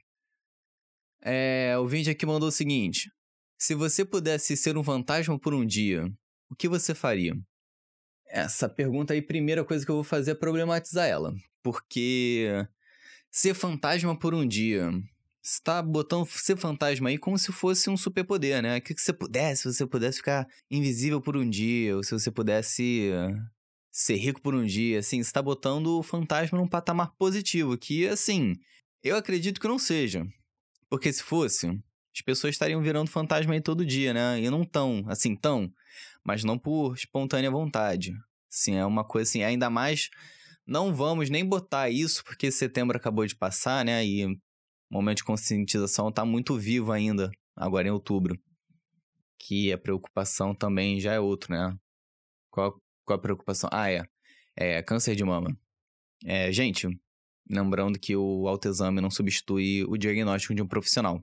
É, 1.20 1.76
o 1.78 1.86
vídeo 1.86 2.10
aqui 2.10 2.24
mandou 2.24 2.48
o 2.48 2.52
seguinte: 2.52 3.10
Se 3.58 3.74
você 3.74 4.02
pudesse 4.02 4.56
ser 4.56 4.78
um 4.78 4.84
fantasma 4.84 5.38
por 5.38 5.52
um 5.52 5.66
dia, 5.66 6.06
o 6.50 6.56
que 6.56 6.68
você 6.68 6.94
faria? 6.94 7.34
Essa 8.28 8.68
pergunta 8.68 9.14
aí, 9.14 9.22
primeira 9.22 9.64
coisa 9.64 9.84
que 9.84 9.90
eu 9.90 9.96
vou 9.96 10.04
fazer 10.04 10.32
é 10.32 10.34
problematizar 10.34 11.06
ela. 11.06 11.34
Porque 11.62 12.46
ser 13.30 13.54
fantasma 13.54 14.18
por 14.18 14.34
um 14.34 14.46
dia. 14.46 14.90
Você 15.40 15.62
tá 15.62 15.80
botando 15.80 16.26
ser 16.26 16.56
fantasma 16.56 17.08
aí 17.08 17.16
como 17.16 17.38
se 17.38 17.50
fosse 17.52 17.88
um 17.88 17.96
superpoder, 17.96 18.62
né? 18.62 18.80
Que, 18.80 18.94
que 18.94 19.00
você 19.00 19.12
pudesse, 19.12 19.62
se 19.62 19.72
você 19.72 19.86
pudesse 19.86 20.18
ficar 20.18 20.46
invisível 20.70 21.20
por 21.20 21.36
um 21.36 21.48
dia, 21.48 21.96
ou 21.96 22.02
se 22.02 22.12
você 22.12 22.30
pudesse 22.30 23.10
ser 23.90 24.16
rico 24.16 24.42
por 24.42 24.54
um 24.54 24.64
dia, 24.64 24.98
assim, 24.98 25.22
você 25.22 25.32
tá 25.32 25.40
botando 25.40 25.98
o 25.98 26.02
fantasma 26.02 26.58
num 26.58 26.68
patamar 26.68 27.12
positivo, 27.16 27.78
que, 27.78 28.06
assim, 28.06 28.54
eu 29.02 29.16
acredito 29.16 29.60
que 29.60 29.66
não 29.66 29.78
seja. 29.78 30.26
Porque 30.90 31.12
se 31.12 31.22
fosse, 31.22 31.66
as 32.14 32.20
pessoas 32.22 32.54
estariam 32.54 32.82
virando 32.82 33.10
fantasma 33.10 33.54
aí 33.54 33.60
todo 33.60 33.86
dia, 33.86 34.12
né? 34.12 34.40
E 34.40 34.50
não 34.50 34.64
tão, 34.64 35.04
assim, 35.08 35.34
tão, 35.34 35.72
mas 36.28 36.44
não 36.44 36.58
por 36.58 36.94
espontânea 36.94 37.50
vontade. 37.50 38.12
Assim, 38.52 38.74
é 38.74 38.84
uma 38.84 39.02
coisa 39.02 39.30
assim, 39.30 39.42
ainda 39.42 39.70
mais 39.70 40.10
não 40.66 40.94
vamos 40.94 41.30
nem 41.30 41.42
botar 41.42 41.88
isso 41.88 42.22
porque 42.22 42.50
setembro 42.50 42.98
acabou 42.98 43.24
de 43.24 43.34
passar, 43.34 43.82
né? 43.82 44.04
E 44.04 44.26
o 44.26 44.38
momento 44.90 45.18
de 45.18 45.24
conscientização 45.24 46.12
tá 46.12 46.26
muito 46.26 46.54
vivo 46.58 46.92
ainda, 46.92 47.30
agora 47.56 47.88
em 47.88 47.90
outubro. 47.90 48.38
Que 49.38 49.72
a 49.72 49.78
preocupação 49.78 50.54
também 50.54 51.00
já 51.00 51.14
é 51.14 51.20
outro, 51.20 51.50
né? 51.50 51.74
Qual, 52.50 52.78
qual 53.06 53.18
a 53.18 53.22
preocupação? 53.22 53.70
Ah, 53.72 53.90
é. 53.90 54.04
É 54.54 54.82
câncer 54.82 55.16
de 55.16 55.24
mama. 55.24 55.56
É, 56.26 56.52
gente, 56.52 56.88
lembrando 57.48 57.98
que 57.98 58.14
o 58.14 58.46
autoexame 58.46 59.00
não 59.00 59.10
substitui 59.10 59.82
o 59.84 59.96
diagnóstico 59.96 60.54
de 60.54 60.60
um 60.60 60.68
profissional? 60.68 61.18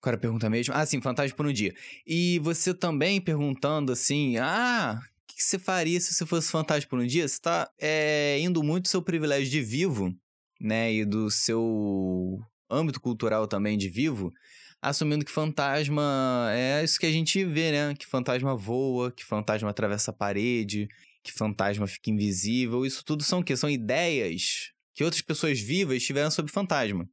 Qual 0.00 0.10
era 0.10 0.16
a 0.16 0.20
pergunta 0.20 0.48
mesmo? 0.48 0.74
Ah, 0.74 0.84
sim, 0.86 1.00
fantasma 1.00 1.36
por 1.36 1.46
um 1.46 1.52
dia. 1.52 1.74
E 2.06 2.38
você 2.40 2.72
também 2.72 3.20
perguntando 3.20 3.92
assim, 3.92 4.38
ah, 4.38 4.98
o 4.98 5.34
que 5.34 5.42
você 5.42 5.58
faria 5.58 6.00
se 6.00 6.14
você 6.14 6.24
fosse 6.24 6.50
fantasma 6.50 6.88
por 6.88 6.98
um 6.98 7.06
dia? 7.06 7.28
Você 7.28 7.34
está 7.34 7.70
é, 7.78 8.38
indo 8.40 8.62
muito 8.62 8.88
seu 8.88 9.02
privilégio 9.02 9.50
de 9.50 9.60
vivo, 9.60 10.14
né, 10.60 10.92
e 10.92 11.04
do 11.04 11.30
seu 11.30 12.40
âmbito 12.70 13.00
cultural 13.00 13.46
também 13.46 13.76
de 13.76 13.88
vivo, 13.88 14.32
assumindo 14.80 15.24
que 15.24 15.30
fantasma 15.30 16.50
é 16.52 16.82
isso 16.82 16.98
que 16.98 17.06
a 17.06 17.12
gente 17.12 17.44
vê, 17.44 17.72
né? 17.72 17.94
Que 17.94 18.06
fantasma 18.06 18.56
voa, 18.56 19.10
que 19.10 19.24
fantasma 19.24 19.70
atravessa 19.70 20.10
a 20.10 20.14
parede, 20.14 20.88
que 21.22 21.32
fantasma 21.32 21.86
fica 21.86 22.10
invisível. 22.10 22.86
Isso 22.86 23.04
tudo 23.04 23.22
são 23.22 23.40
o 23.40 23.44
quê? 23.44 23.56
São 23.56 23.68
ideias 23.68 24.70
que 24.94 25.04
outras 25.04 25.22
pessoas 25.22 25.60
vivas 25.60 26.02
tiveram 26.02 26.30
sobre 26.30 26.52
fantasma. 26.52 27.08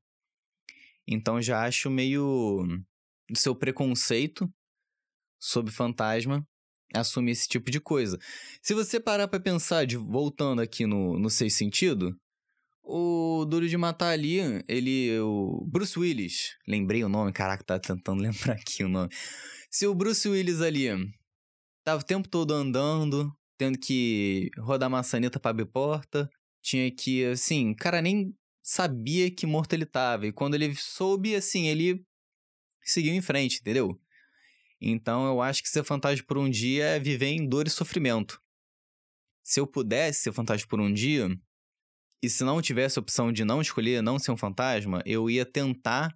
Então 1.08 1.42
já 1.42 1.64
acho 1.64 1.90
meio 1.90 2.66
do 3.30 3.38
seu 3.38 3.56
preconceito 3.56 4.52
sobre 5.40 5.72
fantasma 5.72 6.46
assumir 6.94 7.32
esse 7.32 7.48
tipo 7.48 7.70
de 7.70 7.80
coisa. 7.80 8.18
Se 8.62 8.74
você 8.74 9.00
parar 9.00 9.28
para 9.28 9.40
pensar, 9.40 9.86
de, 9.86 9.98
voltando 9.98 10.62
aqui 10.62 10.86
no, 10.86 11.20
no 11.20 11.30
Seis 11.30 11.54
Sentido, 11.54 12.16
o 12.84 13.46
Duro 13.46 13.68
de 13.68 13.78
Matar 13.78 14.12
ali, 14.12 14.40
ele. 14.68 15.20
O 15.20 15.66
Bruce 15.68 16.00
Willis. 16.00 16.56
Lembrei 16.66 17.04
o 17.04 17.10
nome, 17.10 17.34
caraca, 17.34 17.64
tá 17.64 17.80
tentando 17.80 18.22
lembrar 18.24 18.54
aqui 18.54 18.84
o 18.84 18.90
nome. 18.90 19.10
Se 19.70 19.86
o 19.86 19.94
Bruce 19.94 20.28
Willis 20.28 20.62
ali 20.62 20.88
tava 21.84 22.02
o 22.02 22.06
tempo 22.06 22.30
todo 22.30 22.54
andando, 22.54 23.32
tendo 23.58 23.78
que 23.78 24.50
rodar 24.58 24.90
maçaneta 24.90 25.40
pra 25.40 25.52
abrir 25.52 25.66
porta, 25.66 26.30
tinha 26.62 26.90
que, 26.90 27.26
assim, 27.26 27.74
cara 27.74 28.02
nem 28.02 28.34
sabia 28.68 29.32
que 29.32 29.46
morto 29.46 29.72
ele 29.72 29.86
tava. 29.86 30.28
E 30.28 30.34
quando 30.34 30.56
ele 30.56 30.76
soube, 30.76 31.34
assim, 31.34 31.68
ele 31.68 32.06
seguiu 32.84 33.14
em 33.14 33.22
frente, 33.22 33.62
entendeu? 33.62 33.98
Então 34.82 35.26
eu 35.26 35.42
acho 35.42 35.64
que 35.64 35.70
ser 35.70 35.86
fantasma 35.86 36.26
por 36.28 36.38
um 36.38 36.50
dia 36.50 36.84
é 36.84 37.00
viver 37.00 37.28
em 37.28 37.48
dor 37.48 37.66
e 37.66 37.70
sofrimento. 37.70 38.42
Se 39.42 39.62
eu 39.62 39.66
pudesse 39.66 40.24
ser 40.24 40.34
fantasma 40.34 40.68
por 40.68 40.82
um 40.82 40.92
dia, 40.92 41.30
e 42.22 42.30
se 42.30 42.44
não 42.44 42.62
tivesse 42.62 43.00
a 43.00 43.02
opção 43.02 43.32
de 43.32 43.46
não 43.46 43.62
escolher 43.62 44.02
não 44.04 44.20
ser 44.20 44.32
um 44.32 44.38
fantasma, 44.38 45.02
eu 45.06 45.30
ia 45.30 45.46
tentar 45.46 46.14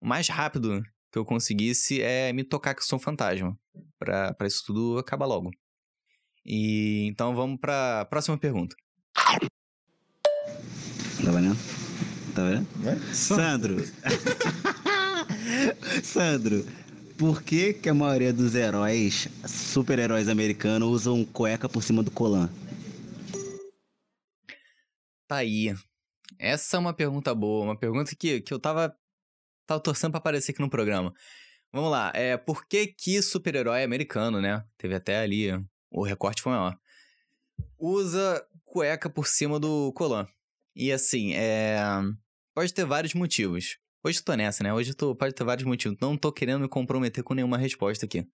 o 0.00 0.06
mais 0.06 0.28
rápido 0.28 0.82
que 1.10 1.18
eu 1.18 1.24
conseguisse 1.24 2.00
é 2.00 2.32
me 2.32 2.44
tocar 2.44 2.76
que 2.76 2.84
sou 2.84 2.96
um 2.96 3.02
fantasma. 3.02 3.58
Pra, 3.98 4.32
pra 4.34 4.46
isso 4.46 4.62
tudo 4.64 4.98
acabar 4.98 5.26
logo. 5.26 5.50
E 6.44 7.06
então 7.08 7.34
vamos 7.34 7.58
pra 7.60 8.04
próxima 8.04 8.38
pergunta. 8.38 8.76
Tá 11.24 11.30
valendo? 11.30 11.56
Tá 12.34 12.48
vendo? 12.48 12.66
Sandro. 13.14 13.76
Sandro, 16.02 16.66
por 17.16 17.42
que, 17.42 17.74
que 17.74 17.88
a 17.88 17.94
maioria 17.94 18.32
dos 18.32 18.56
heróis, 18.56 19.28
super-heróis 19.46 20.28
americanos, 20.28 20.88
usam 20.88 21.24
cueca 21.24 21.68
por 21.68 21.82
cima 21.82 22.02
do 22.02 22.10
colan? 22.10 22.50
Tá 25.28 25.36
aí. 25.36 25.72
Essa 26.38 26.76
é 26.76 26.80
uma 26.80 26.92
pergunta 26.92 27.32
boa, 27.32 27.64
uma 27.64 27.78
pergunta 27.78 28.16
que, 28.16 28.40
que 28.40 28.52
eu 28.52 28.58
tava, 28.58 28.92
tava 29.64 29.80
torcendo 29.80 30.10
pra 30.10 30.18
aparecer 30.18 30.50
aqui 30.50 30.60
no 30.60 30.68
programa. 30.68 31.14
Vamos 31.72 31.90
lá, 31.90 32.10
é 32.14 32.36
por 32.36 32.66
que 32.66 32.88
que 32.88 33.22
super-herói 33.22 33.84
americano, 33.84 34.40
né? 34.40 34.64
Teve 34.76 34.96
até 34.96 35.20
ali, 35.20 35.50
o 35.88 36.02
recorte 36.02 36.42
foi 36.42 36.52
maior. 36.52 36.76
Usa 37.78 38.44
cueca 38.64 39.08
por 39.08 39.28
cima 39.28 39.60
do 39.60 39.92
colan. 39.92 40.26
E 40.74 40.92
assim, 40.92 41.34
é... 41.34 41.78
Pode 42.54 42.72
ter 42.72 42.84
vários 42.84 43.14
motivos. 43.14 43.78
Hoje 44.04 44.18
eu 44.18 44.24
tô 44.24 44.34
nessa, 44.34 44.62
né? 44.62 44.72
Hoje 44.72 44.90
eu 44.90 44.94
tô... 44.94 45.14
pode 45.14 45.34
ter 45.34 45.44
vários 45.44 45.66
motivos. 45.66 45.98
Não 46.00 46.16
tô 46.16 46.32
querendo 46.32 46.60
me 46.62 46.68
comprometer 46.68 47.22
com 47.22 47.34
nenhuma 47.34 47.58
resposta 47.58 48.06
aqui. 48.06 48.26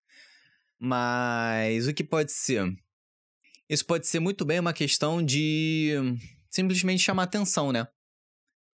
Mas 0.78 1.86
o 1.86 1.94
que 1.94 2.04
pode 2.04 2.32
ser? 2.32 2.72
Isso 3.68 3.84
pode 3.84 4.06
ser 4.06 4.20
muito 4.20 4.44
bem 4.44 4.60
uma 4.60 4.72
questão 4.72 5.22
de 5.22 5.94
simplesmente 6.48 7.02
chamar 7.02 7.24
atenção, 7.24 7.72
né? 7.72 7.86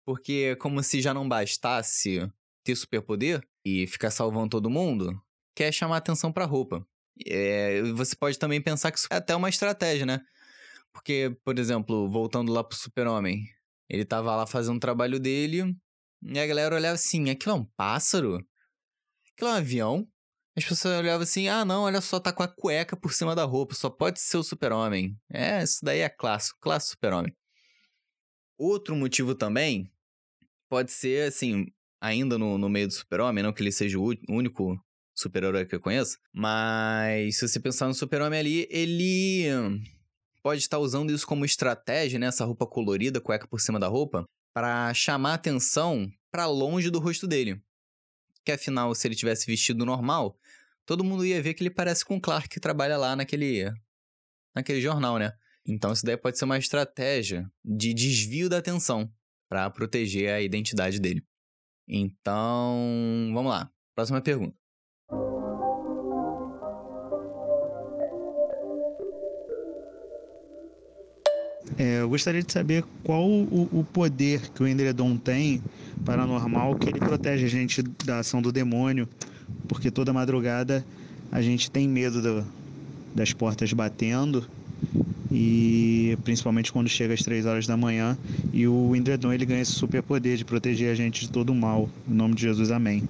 Porque 0.05 0.55
como 0.57 0.83
se 0.83 1.01
já 1.01 1.15
não 1.15 1.29
bastasse 1.29 2.31
ter 2.63 2.77
superpoder 2.77 3.43
e 3.65 3.87
ficar 3.87 4.11
salvando 4.11 4.51
todo 4.51 4.71
mundo, 4.71 5.21
quer 5.55 5.73
chamar 5.73 5.97
atenção 5.97 6.31
pra 6.31 6.45
roupa. 6.45 6.87
É, 7.27 7.83
você 7.95 8.15
pode 8.15 8.39
também 8.39 8.61
pensar 8.61 8.93
que 8.93 8.99
isso 8.99 9.09
é 9.11 9.17
até 9.17 9.35
uma 9.35 9.49
estratégia, 9.49 10.05
né? 10.05 10.21
Porque, 10.95 11.37
por 11.45 11.59
exemplo, 11.59 12.09
voltando 12.09 12.53
lá 12.53 12.63
pro 12.63 12.79
super-homem, 12.79 13.45
ele 13.91 14.05
tava 14.05 14.35
lá 14.35 14.47
fazendo 14.47 14.77
o 14.77 14.81
trabalho 14.81 15.19
dele 15.19 15.77
e 16.23 16.39
a 16.39 16.47
galera 16.47 16.75
olhava 16.75 16.95
assim, 16.95 17.29
aquilo 17.29 17.57
é 17.57 17.59
um 17.59 17.65
pássaro? 17.77 18.37
Aquilo 19.33 19.51
é 19.51 19.53
um 19.53 19.57
avião? 19.57 20.09
As 20.57 20.65
pessoas 20.65 21.01
olhavam 21.01 21.25
assim, 21.25 21.49
ah 21.49 21.65
não, 21.65 21.83
olha 21.83 22.01
só, 22.01 22.21
tá 22.21 22.33
com 22.33 22.45
a 22.45 22.49
cueca 22.49 22.97
por 22.97 23.13
cima 23.13 23.35
da 23.35 23.43
roupa, 23.43 23.75
só 23.75 23.91
pode 23.91 24.21
ser 24.21 24.37
o 24.37 24.45
super-homem. 24.45 25.19
É, 25.29 25.63
isso 25.63 25.81
daí 25.83 25.99
é 25.99 26.09
clássico, 26.09 26.59
clássico 26.61 26.93
super-homem. 26.93 27.37
Outro 28.57 28.95
motivo 28.95 29.35
também 29.35 29.91
pode 30.71 30.93
ser, 30.93 31.29
assim, 31.29 31.67
ainda 32.01 32.39
no, 32.39 32.57
no 32.57 32.69
meio 32.69 32.87
do 32.87 32.95
super-homem, 32.95 33.43
não 33.43 33.53
que 33.53 33.63
ele 33.63 33.73
seja 33.73 33.99
o 33.99 34.15
único 34.29 34.81
super-herói 35.13 35.67
que 35.67 35.75
eu 35.75 35.81
conheço, 35.81 36.19
mas 36.33 37.37
se 37.37 37.49
você 37.49 37.59
pensar 37.59 37.89
no 37.89 37.95
super-homem 37.95 38.39
ali, 38.39 38.69
ele 38.71 39.45
pode 40.45 40.61
estar 40.61 40.79
usando 40.79 41.11
isso 41.11 41.27
como 41.27 41.47
estratégia, 41.47 42.19
né, 42.19 42.27
essa 42.27 42.45
roupa 42.45 42.67
colorida, 42.67 43.19
cueca 43.19 43.49
por 43.49 43.63
cima 43.63 43.81
da 43.81 43.89
roupa, 43.89 44.27
para 44.55 44.93
chamar 44.93 45.35
atenção 45.35 46.13
para 46.31 46.45
longe 46.45 46.91
do 46.91 46.99
rosto 46.99 47.27
dele. 47.27 47.63
Que 48.45 48.53
afinal, 48.53 48.95
se 48.95 49.09
ele 49.09 49.15
tivesse 49.15 49.47
vestido 49.47 49.87
normal, 49.87 50.39
todo 50.85 51.03
mundo 51.03 51.25
ia 51.25 51.43
ver 51.43 51.55
que 51.55 51.63
ele 51.63 51.71
parece 51.71 52.05
com 52.05 52.17
o 52.17 52.21
Clark 52.21 52.51
que 52.51 52.61
trabalha 52.61 52.99
lá 52.99 53.17
naquele 53.17 53.73
naquele 54.55 54.83
jornal, 54.83 55.19
né? 55.19 55.33
Então 55.67 55.93
isso 55.95 56.05
daí 56.05 56.17
pode 56.17 56.39
ser 56.39 56.45
uma 56.45 56.59
estratégia 56.59 57.51
de 57.65 57.95
desvio 57.95 58.51
da 58.51 58.59
atenção 58.59 59.11
para 59.49 59.71
proteger 59.71 60.29
a 60.29 60.43
identidade 60.43 61.01
dele. 61.01 61.25
Então, 61.89 63.31
vamos 63.33 63.51
lá. 63.51 63.73
Próxima 63.95 64.21
pergunta. 64.21 64.64
É, 71.77 72.01
eu 72.01 72.09
gostaria 72.09 72.43
de 72.43 72.53
saber 72.53 72.85
qual 73.03 73.29
o, 73.29 73.69
o, 73.73 73.85
poder 73.85 74.49
que 74.51 74.63
o 74.63 74.67
Endredon 74.67 75.17
tem 75.17 75.61
paranormal 76.05 76.77
que 76.77 76.89
ele 76.89 77.01
protege 77.01 77.47
a 77.47 77.49
gente 77.49 77.83
da 77.83 78.21
ação 78.21 78.41
do 78.41 78.53
demônio, 78.53 79.09
porque 79.67 79.91
toda 79.91 80.13
madrugada 80.13 80.87
a 81.33 81.43
gente 81.43 81.69
tem 81.69 81.89
medo 81.89 82.23
do, 82.23 82.47
das 83.13 83.33
portas 83.33 83.73
batendo 83.73 84.47
e 85.33 86.17
principalmente 86.23 86.73
quando 86.73 86.89
chega 86.89 87.13
às 87.13 87.23
três 87.23 87.45
horas 87.45 87.67
da 87.67 87.77
manhã 87.77 88.17
e 88.53 88.69
o 88.69 88.95
Endredon 88.95 89.33
ele 89.33 89.45
ganha 89.45 89.63
esse 89.63 89.73
super 89.73 90.01
poder 90.01 90.37
de 90.37 90.45
proteger 90.45 90.93
a 90.93 90.95
gente 90.95 91.23
de 91.23 91.33
todo 91.33 91.51
o 91.51 91.55
mal. 91.57 91.91
Em 92.09 92.15
nome 92.15 92.37
de 92.37 92.43
Jesus, 92.43 92.71
amém. 92.71 93.03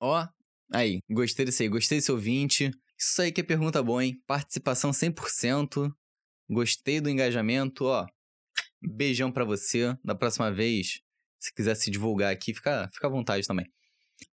Ó, 0.00 0.22
oh, 0.22 0.28
aí, 0.72 1.00
gostei 1.10 1.44
desse 1.44 1.64
aí, 1.64 1.68
gostei 1.68 1.98
desse 1.98 2.10
ouvinte. 2.10 2.72
Isso 3.02 3.20
aí 3.20 3.32
que 3.32 3.40
é 3.40 3.44
pergunta 3.44 3.82
boa, 3.82 4.04
hein? 4.04 4.22
Participação 4.28 4.92
100%. 4.92 5.92
Gostei 6.48 7.00
do 7.00 7.10
engajamento, 7.10 7.86
ó. 7.86 8.06
Beijão 8.80 9.32
para 9.32 9.44
você. 9.44 9.96
Da 10.04 10.14
próxima 10.14 10.52
vez, 10.52 11.00
se 11.40 11.52
quiser 11.52 11.74
se 11.74 11.90
divulgar 11.90 12.32
aqui, 12.32 12.54
fica, 12.54 12.88
fica 12.94 13.08
à 13.08 13.10
vontade 13.10 13.44
também. 13.44 13.66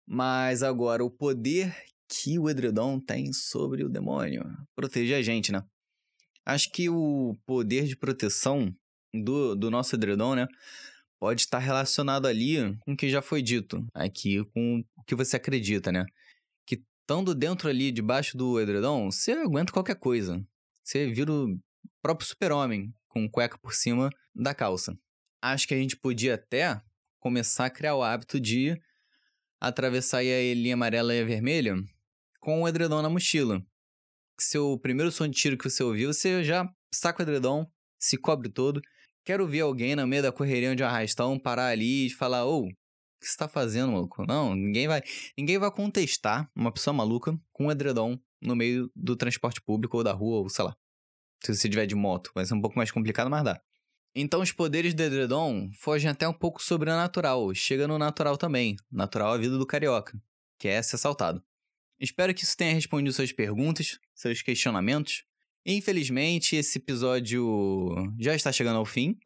Mas 0.05 0.61
agora, 0.61 1.03
o 1.03 1.09
poder 1.09 1.75
que 2.07 2.37
o 2.37 2.47
edredom 2.47 2.99
tem 2.99 3.33
sobre 3.33 3.83
o 3.83 3.89
demônio. 3.89 4.43
Proteger 4.75 5.17
a 5.17 5.21
gente, 5.23 5.51
né? 5.51 5.63
Acho 6.45 6.69
que 6.71 6.89
o 6.89 7.35
poder 7.47 7.85
de 7.85 7.97
proteção 7.97 8.71
do, 9.11 9.55
do 9.55 9.71
nosso 9.71 9.95
edredom, 9.95 10.35
né? 10.35 10.47
Pode 11.19 11.41
estar 11.41 11.57
relacionado 11.57 12.27
ali 12.27 12.77
com 12.81 12.93
o 12.93 12.95
que 12.95 13.09
já 13.09 13.21
foi 13.21 13.41
dito 13.41 13.83
aqui, 13.95 14.45
com 14.53 14.83
o 14.95 15.03
que 15.05 15.15
você 15.15 15.37
acredita, 15.37 15.91
né? 15.91 16.05
Estando 17.09 17.33
dentro 17.33 17.67
ali, 17.67 17.91
debaixo 17.91 18.37
do 18.37 18.61
edredom, 18.61 19.09
você 19.09 19.31
aguenta 19.31 19.73
qualquer 19.73 19.95
coisa. 19.95 20.45
Você 20.83 21.07
vira 21.07 21.33
o 21.33 21.59
próprio 22.03 22.27
super-homem, 22.27 22.93
com 23.07 23.27
cueca 23.27 23.57
por 23.57 23.73
cima 23.73 24.11
da 24.35 24.53
calça. 24.53 24.95
Acho 25.41 25.67
que 25.67 25.73
a 25.73 25.77
gente 25.77 25.97
podia 25.97 26.35
até 26.35 26.79
começar 27.19 27.65
a 27.65 27.69
criar 27.71 27.95
o 27.95 28.03
hábito 28.03 28.39
de 28.39 28.79
atravessar 29.59 30.19
a 30.19 30.53
linha 30.53 30.75
amarela 30.75 31.15
e 31.15 31.21
a 31.21 31.25
vermelha 31.25 31.75
com 32.39 32.61
o 32.61 32.67
edredom 32.67 33.01
na 33.01 33.09
mochila. 33.09 33.59
Seu 34.39 34.77
primeiro 34.77 35.11
som 35.11 35.27
de 35.27 35.35
tiro 35.35 35.57
que 35.57 35.67
você 35.67 35.81
ouviu, 35.81 36.13
você 36.13 36.43
já 36.43 36.71
saca 36.93 37.23
o 37.23 37.25
edredom, 37.25 37.65
se 37.97 38.17
cobre 38.17 38.49
todo. 38.49 38.79
Quero 39.25 39.47
ver 39.47 39.61
alguém 39.61 39.95
no 39.95 40.05
meio 40.05 40.21
da 40.21 40.31
correria 40.31 40.75
de 40.75 40.83
arrastão 40.83 41.39
parar 41.39 41.69
ali 41.69 42.05
e 42.05 42.09
falar: 42.11 42.45
Ô, 42.45 42.67
oh, 42.67 42.69
que 43.19 43.27
você 43.27 43.37
tá 43.37 43.47
fazendo, 43.47 43.91
maluco? 43.91 44.25
Não, 44.25 44.55
ninguém 44.55 44.87
vai, 44.87 45.01
ninguém 45.37 45.57
vai 45.57 45.71
contestar 45.71 46.49
uma 46.55 46.71
pessoa 46.71 46.93
maluca 46.93 47.39
com 47.51 47.67
um 47.67 47.71
edredom 47.71 48.17
no 48.41 48.55
meio 48.55 48.91
do 48.95 49.15
transporte 49.15 49.61
público 49.61 49.97
ou 49.97 50.03
da 50.03 50.13
rua, 50.13 50.39
ou 50.39 50.49
sei 50.49 50.65
lá. 50.65 50.75
Se 51.43 51.53
você 51.53 51.69
tiver 51.69 51.85
de 51.85 51.95
moto, 51.95 52.31
vai 52.33 52.45
ser 52.45 52.53
um 52.53 52.61
pouco 52.61 52.77
mais 52.77 52.91
complicado, 52.91 53.29
mas 53.29 53.43
dá. 53.43 53.61
Então 54.15 54.41
os 54.41 54.51
poderes 54.51 54.93
do 54.93 55.03
edredom 55.03 55.69
fogem 55.73 56.09
até 56.09 56.27
um 56.27 56.33
pouco 56.33 56.61
sobrenatural, 56.61 57.53
chega 57.53 57.87
no 57.87 57.97
natural 57.97 58.37
também, 58.37 58.75
natural 58.91 59.33
a 59.33 59.37
vida 59.37 59.57
do 59.57 59.65
carioca, 59.65 60.19
que 60.57 60.67
é 60.67 60.81
ser 60.81 60.95
assaltado. 60.95 61.43
Espero 61.99 62.33
que 62.33 62.43
isso 62.43 62.55
tenha 62.55 62.73
respondido 62.73 63.13
suas 63.13 63.31
perguntas, 63.31 63.99
seus 64.15 64.41
questionamentos. 64.41 65.23
Infelizmente, 65.65 66.55
esse 66.55 66.77
episódio 66.77 67.95
já 68.17 68.33
está 68.33 68.51
chegando 68.51 68.77
ao 68.77 68.85
fim. 68.85 69.17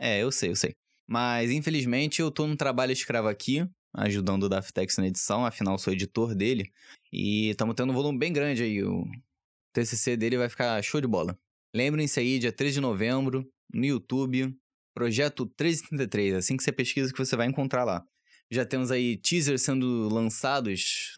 É, 0.00 0.18
eu 0.18 0.30
sei, 0.30 0.50
eu 0.50 0.56
sei. 0.56 0.74
Mas, 1.08 1.50
infelizmente, 1.50 2.20
eu 2.20 2.30
tô 2.30 2.46
num 2.46 2.54
trabalho 2.54 2.92
escravo 2.92 3.28
aqui, 3.28 3.66
ajudando 3.94 4.42
o 4.42 4.48
Daftex 4.48 4.98
na 4.98 5.06
edição, 5.06 5.46
afinal 5.46 5.78
sou 5.78 5.94
editor 5.94 6.34
dele. 6.34 6.70
E 7.10 7.48
estamos 7.48 7.74
tendo 7.74 7.90
um 7.90 7.94
volume 7.94 8.18
bem 8.18 8.30
grande 8.30 8.62
aí. 8.62 8.84
O 8.84 9.06
TCC 9.72 10.18
dele 10.18 10.36
vai 10.36 10.50
ficar 10.50 10.82
show 10.82 11.00
de 11.00 11.06
bola. 11.06 11.38
Lembrem-se 11.74 12.20
aí, 12.20 12.38
dia 12.38 12.52
3 12.52 12.74
de 12.74 12.80
novembro, 12.80 13.50
no 13.72 13.86
YouTube, 13.86 14.54
Projeto 14.94 15.44
1333. 15.44 16.34
Assim 16.34 16.58
que 16.58 16.62
você 16.62 16.72
pesquisa 16.72 17.10
que 17.10 17.18
você 17.18 17.34
vai 17.36 17.46
encontrar 17.46 17.84
lá. 17.84 18.04
Já 18.50 18.66
temos 18.66 18.90
aí 18.90 19.16
teasers 19.16 19.62
sendo 19.62 20.08
lançados, 20.12 21.14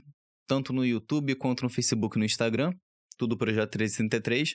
tanto 0.47 0.73
no 0.73 0.85
YouTube 0.85 1.35
quanto 1.35 1.65
no 1.65 1.71
Facebook 1.71 2.17
e 2.17 2.21
no 2.21 2.25
Instagram. 2.25 2.73
Tudo 3.17 3.37
Projeto 3.37 3.77
1333. 3.77 4.55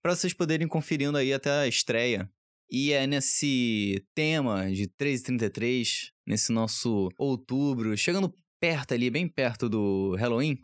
Para 0.00 0.14
vocês 0.14 0.32
poderem 0.32 0.68
conferindo 0.68 1.18
aí 1.18 1.32
até 1.32 1.50
a 1.50 1.66
estreia 1.66 2.30
e 2.70 2.92
é 2.92 3.06
nesse 3.06 4.04
tema 4.14 4.70
de 4.70 4.86
333, 4.86 6.10
nesse 6.26 6.52
nosso 6.52 7.08
outubro, 7.18 7.96
chegando 7.96 8.32
perto 8.60 8.92
ali, 8.92 9.10
bem 9.10 9.28
perto 9.28 9.68
do 9.68 10.14
Halloween, 10.16 10.58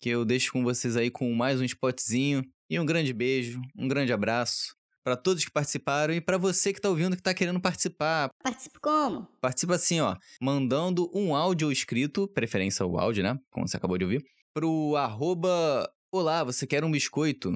que 0.00 0.08
eu 0.08 0.24
deixo 0.24 0.52
com 0.52 0.64
vocês 0.64 0.96
aí 0.96 1.10
com 1.10 1.32
mais 1.32 1.60
um 1.60 1.64
spotzinho 1.64 2.42
e 2.68 2.78
um 2.78 2.86
grande 2.86 3.12
beijo, 3.12 3.60
um 3.76 3.86
grande 3.86 4.12
abraço 4.12 4.74
para 5.04 5.16
todos 5.16 5.44
que 5.44 5.52
participaram 5.52 6.14
e 6.14 6.20
para 6.20 6.38
você 6.38 6.72
que 6.72 6.80
tá 6.80 6.88
ouvindo 6.88 7.14
que 7.14 7.22
tá 7.22 7.34
querendo 7.34 7.60
participar. 7.60 8.30
Participa 8.42 8.80
como? 8.80 9.28
Participa 9.40 9.74
assim, 9.74 10.00
ó, 10.00 10.16
mandando 10.40 11.10
um 11.14 11.36
áudio 11.36 11.70
escrito, 11.70 12.26
preferência 12.26 12.86
o 12.86 12.98
áudio, 12.98 13.22
né, 13.22 13.38
como 13.50 13.68
você 13.68 13.76
acabou 13.76 13.98
de 13.98 14.04
ouvir, 14.04 14.24
pro 14.54 14.96
arroba 14.96 15.88
Olá, 16.10 16.44
você 16.44 16.64
quer 16.64 16.84
um 16.84 16.90
biscoito? 16.92 17.52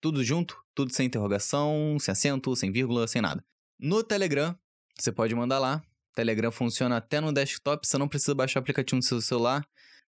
Tudo 0.00 0.22
junto, 0.22 0.56
tudo 0.74 0.92
sem 0.92 1.06
interrogação, 1.06 1.96
sem 1.98 2.12
acento, 2.12 2.54
sem 2.54 2.70
vírgula, 2.70 3.08
sem 3.08 3.20
nada. 3.20 3.44
No 3.78 4.02
Telegram, 4.02 4.56
você 4.98 5.10
pode 5.10 5.34
mandar 5.34 5.58
lá. 5.58 5.82
Telegram 6.14 6.50
funciona 6.50 6.96
até 6.96 7.20
no 7.20 7.32
desktop, 7.32 7.86
você 7.86 7.98
não 7.98 8.08
precisa 8.08 8.34
baixar 8.34 8.60
o 8.60 8.62
aplicativo 8.62 8.96
no 8.96 9.02
seu 9.02 9.20
celular. 9.20 9.66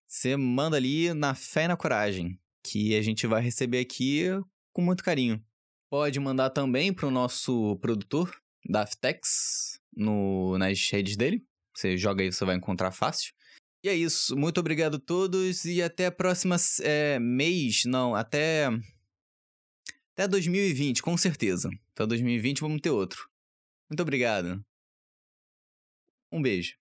Você 0.09 0.37
manda 0.37 0.77
ali 0.77 1.15
na 1.15 1.35
fé 1.35 1.65
e 1.65 1.69
na 1.69 1.77
coragem, 1.77 2.39
que 2.65 2.97
a 2.97 3.03
gente 3.03 3.27
vai 3.27 3.41
receber 3.41 3.81
aqui 3.81 4.25
com 4.73 4.83
muito 4.83 5.05
carinho. 5.05 5.43
Pode 5.89 6.19
mandar 6.21 6.51
também 6.51 6.93
para 6.93 7.07
o 7.07 7.11
nosso 7.11 7.77
produtor, 7.77 8.33
Daftex, 8.69 9.81
no, 9.97 10.57
nas 10.59 10.89
redes 10.91 11.17
dele. 11.17 11.45
Você 11.75 11.97
joga 11.97 12.23
aí, 12.23 12.33
você 12.33 12.45
vai 12.45 12.57
encontrar 12.57 12.93
fácil. 12.93 13.33
E 13.83 13.89
é 13.89 13.95
isso. 13.95 14.37
Muito 14.37 14.59
obrigado 14.59 14.97
a 14.97 15.01
todos 15.01 15.65
e 15.65 15.83
até 15.83 16.07
a 16.07 16.13
próxima 16.13 16.57
é, 16.83 17.19
mês. 17.19 17.83
Não, 17.87 18.15
até 18.15 18.69
até 20.21 20.29
2020, 20.29 21.03
com 21.03 21.17
certeza. 21.17 21.71
Até 21.95 22.07
2020 22.07 22.61
vamos 22.61 22.83
ter 22.83 22.91
outro. 22.91 23.27
Muito 23.89 24.03
obrigado. 24.03 24.63
Um 26.31 26.43
beijo. 26.43 26.75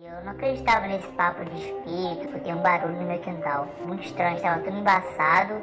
Eu 0.00 0.24
não 0.24 0.32
acreditava 0.32 0.86
nesse 0.86 1.06
papo 1.08 1.44
de 1.44 1.56
espírito, 1.56 2.28
porque 2.30 2.40
tem 2.40 2.54
um 2.54 2.62
barulho 2.62 2.96
no 2.96 3.06
meu 3.06 3.20
quintal. 3.20 3.66
Muito 3.86 4.06
estranho, 4.06 4.36
estava 4.36 4.62
tudo 4.62 4.78
embaçado. 4.78 5.54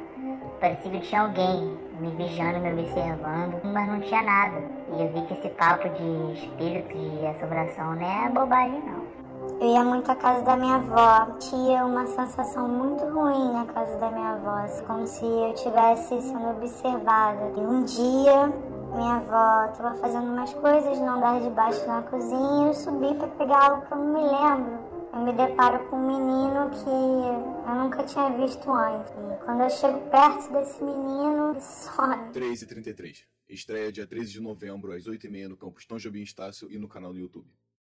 Parecia 0.60 0.91
que 0.91 1.02
tinha 1.02 1.21
alguém 1.21 1.78
me 1.99 2.15
vigiando, 2.15 2.60
me 2.60 2.82
observando, 2.82 3.63
mas 3.63 3.88
não 3.88 3.99
tinha 4.02 4.21
nada. 4.21 4.60
E 4.95 5.02
eu 5.02 5.13
vi 5.13 5.28
que 5.28 5.34
esse 5.34 5.49
papo 5.56 5.89
de 5.89 6.39
espírito, 6.39 6.93
de 6.93 7.26
assombração, 7.26 7.95
não 7.95 8.26
é 8.26 8.30
bobagem 8.30 8.80
não. 8.86 9.23
Eu 9.60 9.67
ia 9.67 9.84
muito 9.84 10.12
à 10.12 10.15
casa 10.15 10.43
da 10.43 10.58
minha 10.58 10.75
avó. 10.75 11.38
Tinha 11.39 11.86
uma 11.86 12.06
sensação 12.06 12.67
muito 12.67 13.03
ruim 13.06 13.53
na 13.53 13.65
casa 13.65 13.97
da 13.97 14.12
minha 14.12 14.34
avó, 14.34 14.67
como 14.86 15.08
se 15.08 15.23
eu 15.23 15.53
estivesse 15.53 16.21
sendo 16.21 16.49
observada. 16.49 17.53
E 17.56 17.62
um 17.62 17.84
dia, 17.84 18.47
minha 18.93 19.15
avó 19.15 19.71
estava 19.71 19.95
fazendo 19.95 20.27
umas 20.27 20.53
coisas 20.53 20.99
no 20.99 21.10
andar 21.10 21.39
de 21.39 21.49
baixo 21.49 21.86
na 21.88 22.01
cozinha. 22.01 22.67
Eu 22.67 22.73
subi 22.73 23.15
para 23.15 23.27
pegar 23.29 23.71
algo 23.71 23.86
que 23.86 23.93
eu 23.93 23.97
não 23.97 24.13
me 24.13 24.21
lembro. 24.21 24.93
Eu 25.13 25.19
me 25.21 25.32
deparo 25.32 25.88
com 25.89 25.95
um 25.95 26.08
menino 26.08 26.69
que 26.71 27.69
eu 27.69 27.75
nunca 27.75 28.03
tinha 28.03 28.29
visto 28.32 28.69
antes. 28.71 29.12
E 29.12 29.45
quando 29.45 29.62
eu 29.62 29.69
chego 29.69 29.99
perto 30.10 30.51
desse 30.51 30.84
menino, 30.84 31.51
ele 31.51 31.62
some. 31.62 32.32
3 32.34 32.62
e 32.62 32.65
33. 32.65 33.25
Estreia 33.47 33.91
dia 33.91 34.08
13 34.08 34.32
de 34.32 34.41
novembro, 34.41 34.91
às 34.91 35.06
8h30 35.06 35.47
no 35.47 35.58
campus 35.58 35.86
Tom 35.86 35.97
Jobim 35.97 36.21
Estácio 36.21 36.71
e 36.71 36.77
no 36.79 36.88
canal 36.88 37.13
do 37.13 37.19
YouTube. 37.19 37.47